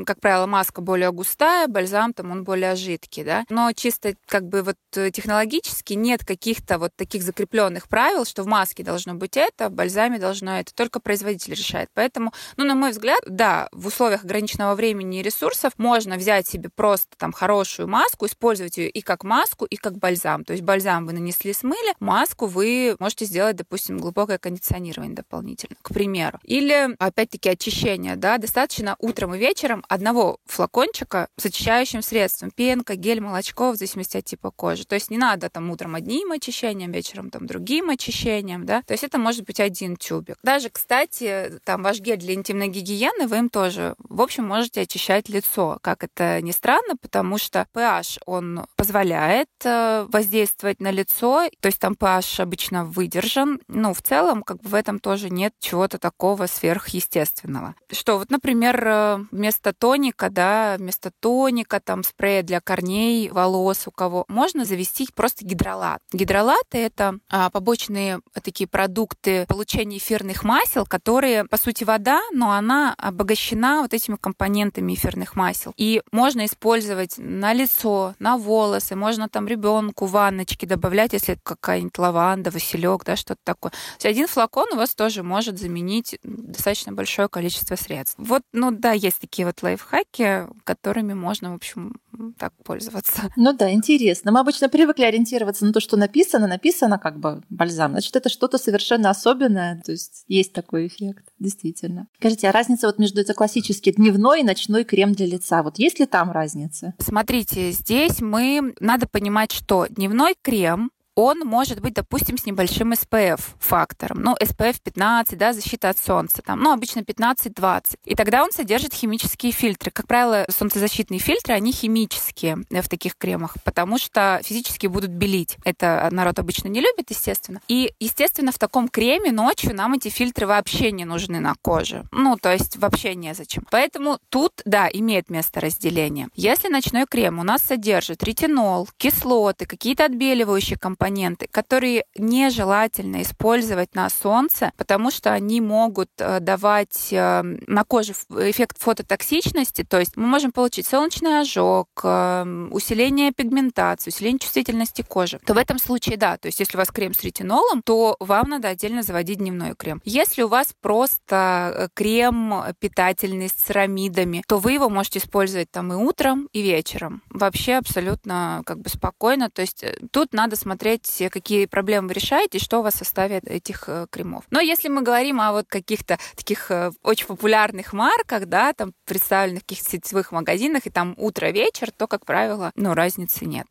как 0.06 0.20
правило, 0.20 0.46
маска 0.46 0.80
более 0.80 1.12
густая, 1.12 1.68
бальзам 1.68 2.12
там 2.12 2.30
он 2.30 2.44
более 2.44 2.76
жидкий, 2.76 3.24
да. 3.24 3.44
Но 3.48 3.72
чисто 3.72 4.14
как 4.26 4.48
бы 4.48 4.62
вот 4.62 4.76
э, 4.96 5.10
технологически 5.10 5.94
нет 5.94 6.24
каких-то 6.24 6.78
вот 6.78 6.92
таких 6.96 7.22
закрепленных 7.22 7.88
правил, 7.88 8.24
что 8.24 8.42
в 8.42 8.46
маске 8.46 8.82
должно 8.82 9.14
быть 9.14 9.36
это, 9.36 9.68
в 9.68 9.72
бальзаме 9.72 10.18
должно 10.18 10.58
это. 10.58 10.74
Только 10.74 11.00
производитель 11.00 11.54
решает. 11.54 11.88
Поэтому, 11.94 12.32
ну, 12.56 12.64
на 12.64 12.74
мой 12.74 12.90
взгляд, 12.90 13.20
да, 13.26 13.68
в 13.72 13.86
условиях 13.86 14.24
ограниченного 14.24 14.74
времени 14.74 15.20
и 15.20 15.22
ресурсов 15.22 15.72
можно 15.76 16.16
взять 16.16 16.46
себе 16.46 16.70
просто 16.74 17.16
там 17.16 17.32
хорошую 17.32 17.88
маску, 17.88 18.26
использовать 18.26 18.78
ее 18.78 18.88
и 18.88 19.00
как 19.02 19.24
маску, 19.24 19.64
и 19.64 19.76
как 19.76 19.98
бальзам. 19.98 20.44
То 20.44 20.52
есть 20.52 20.64
бальзам 20.64 21.06
вы 21.06 21.12
нанесли, 21.12 21.52
смыли, 21.52 21.94
маску 22.00 22.46
вы 22.46 22.96
можете 22.98 23.24
сделать, 23.24 23.56
допустим, 23.56 23.98
глубокое 23.98 24.38
кондиционирование 24.38 25.14
дополнительно, 25.14 25.76
к 25.82 25.92
примеру. 25.92 26.38
Или, 26.44 26.94
опять-таки, 26.98 27.48
очищение, 27.48 28.16
да, 28.16 28.38
достаточно 28.38 28.96
утром 28.98 29.33
вечером 29.34 29.84
одного 29.88 30.38
флакончика 30.46 31.28
с 31.36 31.46
очищающим 31.46 32.02
средством. 32.02 32.50
Пенка, 32.50 32.96
гель, 32.96 33.20
молочко, 33.20 33.72
в 33.72 33.76
зависимости 33.76 34.16
от 34.16 34.24
типа 34.24 34.50
кожи. 34.50 34.84
То 34.84 34.94
есть 34.94 35.10
не 35.10 35.18
надо 35.18 35.48
там 35.50 35.70
утром 35.70 35.94
одним 35.94 36.32
очищением, 36.32 36.92
вечером 36.92 37.30
там 37.30 37.46
другим 37.46 37.90
очищением, 37.90 38.66
да. 38.66 38.82
То 38.82 38.92
есть 38.92 39.04
это 39.04 39.18
может 39.18 39.44
быть 39.44 39.60
один 39.60 39.96
тюбик. 39.96 40.36
Даже, 40.42 40.70
кстати, 40.70 41.60
там 41.64 41.82
ваш 41.82 42.00
гель 42.00 42.18
для 42.18 42.34
интимной 42.34 42.68
гигиены, 42.68 43.26
вы 43.26 43.38
им 43.38 43.48
тоже, 43.48 43.94
в 43.98 44.20
общем, 44.20 44.44
можете 44.44 44.82
очищать 44.82 45.28
лицо. 45.28 45.78
Как 45.82 46.04
это 46.04 46.40
ни 46.42 46.50
странно, 46.50 46.96
потому 47.00 47.38
что 47.38 47.66
pH, 47.74 48.20
он 48.26 48.66
позволяет 48.76 49.48
э, 49.64 50.06
воздействовать 50.08 50.80
на 50.80 50.90
лицо, 50.90 51.48
то 51.60 51.66
есть 51.66 51.78
там 51.78 51.94
pH 51.94 52.42
обычно 52.42 52.84
выдержан. 52.84 53.60
Ну, 53.68 53.94
в 53.94 54.02
целом, 54.02 54.42
как 54.42 54.60
бы 54.60 54.68
в 54.68 54.74
этом 54.74 54.98
тоже 54.98 55.30
нет 55.30 55.54
чего-то 55.60 55.98
такого 55.98 56.46
сверхъестественного. 56.46 57.74
Что 57.90 58.18
вот, 58.18 58.30
например, 58.30 59.23
вместо 59.30 59.72
тоника, 59.72 60.30
да, 60.30 60.76
вместо 60.78 61.10
тоника, 61.20 61.80
там, 61.80 62.02
спрея 62.04 62.42
для 62.42 62.60
корней, 62.60 63.30
волос 63.30 63.86
у 63.86 63.90
кого, 63.90 64.24
можно 64.28 64.64
завести 64.64 65.08
просто 65.14 65.44
гидролат. 65.44 66.00
Гидролаты— 66.12 66.62
это 66.78 67.18
а, 67.30 67.50
побочные 67.50 68.20
такие 68.42 68.66
продукты 68.66 69.46
получения 69.46 69.98
эфирных 69.98 70.44
масел, 70.44 70.86
которые, 70.86 71.44
по 71.44 71.56
сути, 71.56 71.84
вода, 71.84 72.20
но 72.32 72.52
она 72.52 72.94
обогащена 72.98 73.82
вот 73.82 73.94
этими 73.94 74.16
компонентами 74.16 74.94
эфирных 74.94 75.36
масел. 75.36 75.72
И 75.76 76.02
можно 76.12 76.46
использовать 76.46 77.14
на 77.18 77.52
лицо, 77.52 78.14
на 78.18 78.36
волосы, 78.36 78.96
можно 78.96 79.28
там 79.28 79.46
ребенку 79.46 80.06
ванночки 80.06 80.66
добавлять, 80.66 81.12
если 81.12 81.38
какая-нибудь 81.42 81.98
лаванда, 81.98 82.50
василек, 82.50 83.04
да, 83.04 83.16
что-то 83.16 83.40
такое. 83.44 83.70
То 83.70 83.76
есть 83.96 84.06
один 84.06 84.26
флакон 84.26 84.66
у 84.72 84.76
вас 84.76 84.94
тоже 84.94 85.22
может 85.22 85.58
заменить 85.58 86.18
достаточно 86.22 86.92
большое 86.92 87.28
количество 87.28 87.76
средств. 87.76 88.14
Вот, 88.18 88.42
ну 88.52 88.70
да, 88.70 88.92
есть 88.92 89.13
такие 89.20 89.46
вот 89.46 89.62
лайфхаки, 89.62 90.46
которыми 90.64 91.14
можно, 91.14 91.52
в 91.52 91.54
общем, 91.54 92.00
так 92.38 92.52
пользоваться. 92.64 93.22
Ну 93.36 93.52
да, 93.52 93.70
интересно. 93.72 94.32
Мы 94.32 94.40
обычно 94.40 94.68
привыкли 94.68 95.04
ориентироваться 95.04 95.66
на 95.66 95.72
то, 95.72 95.80
что 95.80 95.96
написано. 95.96 96.46
Написано 96.46 96.98
как 96.98 97.18
бы 97.18 97.42
бальзам. 97.50 97.92
Значит, 97.92 98.16
это 98.16 98.28
что-то 98.28 98.58
совершенно 98.58 99.10
особенное. 99.10 99.82
То 99.84 99.92
есть 99.92 100.24
есть 100.28 100.52
такой 100.52 100.86
эффект, 100.86 101.24
действительно. 101.38 102.06
Скажите, 102.18 102.48
а 102.48 102.52
разница 102.52 102.86
вот 102.86 102.98
между 102.98 103.20
это 103.20 103.34
классический 103.34 103.92
дневной 103.92 104.40
и 104.40 104.44
ночной 104.44 104.84
крем 104.84 105.12
для 105.12 105.26
лица? 105.26 105.62
Вот 105.62 105.78
есть 105.78 105.98
ли 105.98 106.06
там 106.06 106.30
разница? 106.30 106.94
Смотрите, 106.98 107.72
здесь 107.72 108.20
мы 108.20 108.74
надо 108.80 109.06
понимать, 109.06 109.52
что 109.52 109.86
дневной 109.88 110.36
крем 110.40 110.90
он 111.14 111.40
может 111.40 111.80
быть, 111.80 111.94
допустим, 111.94 112.36
с 112.38 112.46
небольшим 112.46 112.92
SPF 112.92 113.40
фактором. 113.58 114.22
Ну, 114.22 114.34
SPF 114.40 114.76
15, 114.82 115.38
да, 115.38 115.52
защита 115.52 115.90
от 115.90 115.98
солнца, 115.98 116.42
там, 116.42 116.60
ну, 116.60 116.72
обычно 116.72 117.00
15-20. 117.00 117.98
И 118.04 118.14
тогда 118.14 118.42
он 118.42 118.50
содержит 118.50 118.92
химические 118.92 119.52
фильтры. 119.52 119.90
Как 119.90 120.06
правило, 120.06 120.44
солнцезащитные 120.48 121.20
фильтры, 121.20 121.54
они 121.54 121.72
химические 121.72 122.58
в 122.70 122.88
таких 122.88 123.16
кремах, 123.16 123.56
потому 123.64 123.98
что 123.98 124.40
физически 124.44 124.86
будут 124.86 125.10
белить. 125.10 125.56
Это 125.64 126.08
народ 126.10 126.38
обычно 126.38 126.68
не 126.68 126.80
любит, 126.80 127.10
естественно. 127.10 127.60
И, 127.68 127.92
естественно, 128.00 128.52
в 128.52 128.58
таком 128.58 128.88
креме 128.88 129.32
ночью 129.32 129.74
нам 129.74 129.94
эти 129.94 130.08
фильтры 130.08 130.46
вообще 130.46 130.90
не 130.92 131.04
нужны 131.04 131.40
на 131.40 131.54
коже. 131.62 132.04
Ну, 132.10 132.36
то 132.36 132.52
есть 132.52 132.76
вообще 132.76 133.14
незачем. 133.14 133.66
Поэтому 133.70 134.18
тут, 134.28 134.52
да, 134.64 134.88
имеет 134.92 135.30
место 135.30 135.60
разделение. 135.60 136.28
Если 136.34 136.68
ночной 136.68 137.06
крем 137.06 137.38
у 137.38 137.42
нас 137.42 137.62
содержит 137.62 138.22
ретинол, 138.24 138.88
кислоты, 138.96 139.66
какие-то 139.66 140.06
отбеливающие 140.06 140.78
компоненты, 140.78 141.03
компоненты, 141.04 141.48
которые 141.50 142.04
нежелательно 142.16 143.20
использовать 143.20 143.94
на 143.94 144.08
солнце, 144.08 144.72
потому 144.78 145.10
что 145.10 145.32
они 145.32 145.60
могут 145.60 146.08
э, 146.18 146.40
давать 146.40 147.08
э, 147.12 147.42
на 147.42 147.84
коже 147.84 148.12
эффект 148.30 148.78
фототоксичности, 148.80 149.84
то 149.84 149.98
есть 149.98 150.16
мы 150.16 150.26
можем 150.26 150.50
получить 150.50 150.86
солнечный 150.86 151.40
ожог, 151.40 151.88
э, 152.02 152.68
усиление 152.70 153.32
пигментации, 153.32 154.10
усиление 154.10 154.38
чувствительности 154.38 155.02
кожи. 155.02 155.38
То 155.44 155.52
в 155.52 155.58
этом 155.58 155.78
случае, 155.78 156.16
да, 156.16 156.38
то 156.38 156.46
есть 156.46 156.58
если 156.60 156.76
у 156.76 156.80
вас 156.80 156.88
крем 156.88 157.12
с 157.12 157.22
ретинолом, 157.22 157.82
то 157.82 158.16
вам 158.18 158.48
надо 158.48 158.68
отдельно 158.68 159.02
заводить 159.02 159.38
дневной 159.38 159.74
крем. 159.74 160.00
Если 160.06 160.42
у 160.42 160.48
вас 160.48 160.74
просто 160.80 161.90
крем 161.94 162.54
питательный 162.78 163.48
с 163.48 163.52
церамидами, 163.52 164.42
то 164.46 164.58
вы 164.58 164.72
его 164.72 164.88
можете 164.88 165.18
использовать 165.18 165.70
там 165.70 165.92
и 165.92 165.96
утром, 165.96 166.48
и 166.52 166.62
вечером. 166.62 167.22
Вообще 167.28 167.74
абсолютно 167.74 168.62
как 168.64 168.78
бы 168.78 168.88
спокойно. 168.88 169.50
То 169.50 169.60
есть 169.60 169.84
тут 170.10 170.32
надо 170.32 170.56
смотреть 170.56 170.93
посмотреть, 170.98 171.32
какие 171.32 171.66
проблемы 171.66 172.08
вы 172.08 172.14
решаете 172.14 172.58
что 172.58 172.80
у 172.80 172.82
вас 172.82 172.94
в 172.94 172.98
составе 172.98 173.38
этих 173.38 173.84
э, 173.88 174.06
кремов. 174.10 174.44
Но 174.50 174.60
если 174.60 174.88
мы 174.88 175.02
говорим 175.02 175.40
о 175.40 175.52
вот 175.52 175.66
каких-то 175.68 176.18
таких 176.36 176.70
э, 176.70 176.92
очень 177.02 177.26
популярных 177.26 177.92
марках, 177.92 178.46
да, 178.46 178.72
там 178.72 178.92
представленных 179.04 179.62
в 179.62 179.66
каких-то 179.66 179.90
сетевых 179.90 180.32
магазинах, 180.32 180.86
и 180.86 180.90
там 180.90 181.14
утро-вечер, 181.16 181.90
то, 181.90 182.06
как 182.06 182.24
правило, 182.24 182.70
ну, 182.76 182.94
разницы 182.94 183.44
нет. 183.44 183.66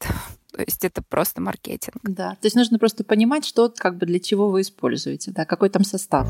То 0.53 0.61
есть 0.61 0.83
это 0.83 1.01
просто 1.01 1.41
маркетинг. 1.41 1.95
Да, 2.03 2.31
то 2.31 2.45
есть 2.45 2.55
нужно 2.55 2.77
просто 2.77 3.03
понимать, 3.03 3.45
что 3.45 3.73
как 3.75 3.97
бы 3.97 4.05
для 4.05 4.19
чего 4.19 4.49
вы 4.49 4.61
используете, 4.61 5.31
да, 5.31 5.45
какой 5.45 5.69
там 5.69 5.83
состав. 5.83 6.27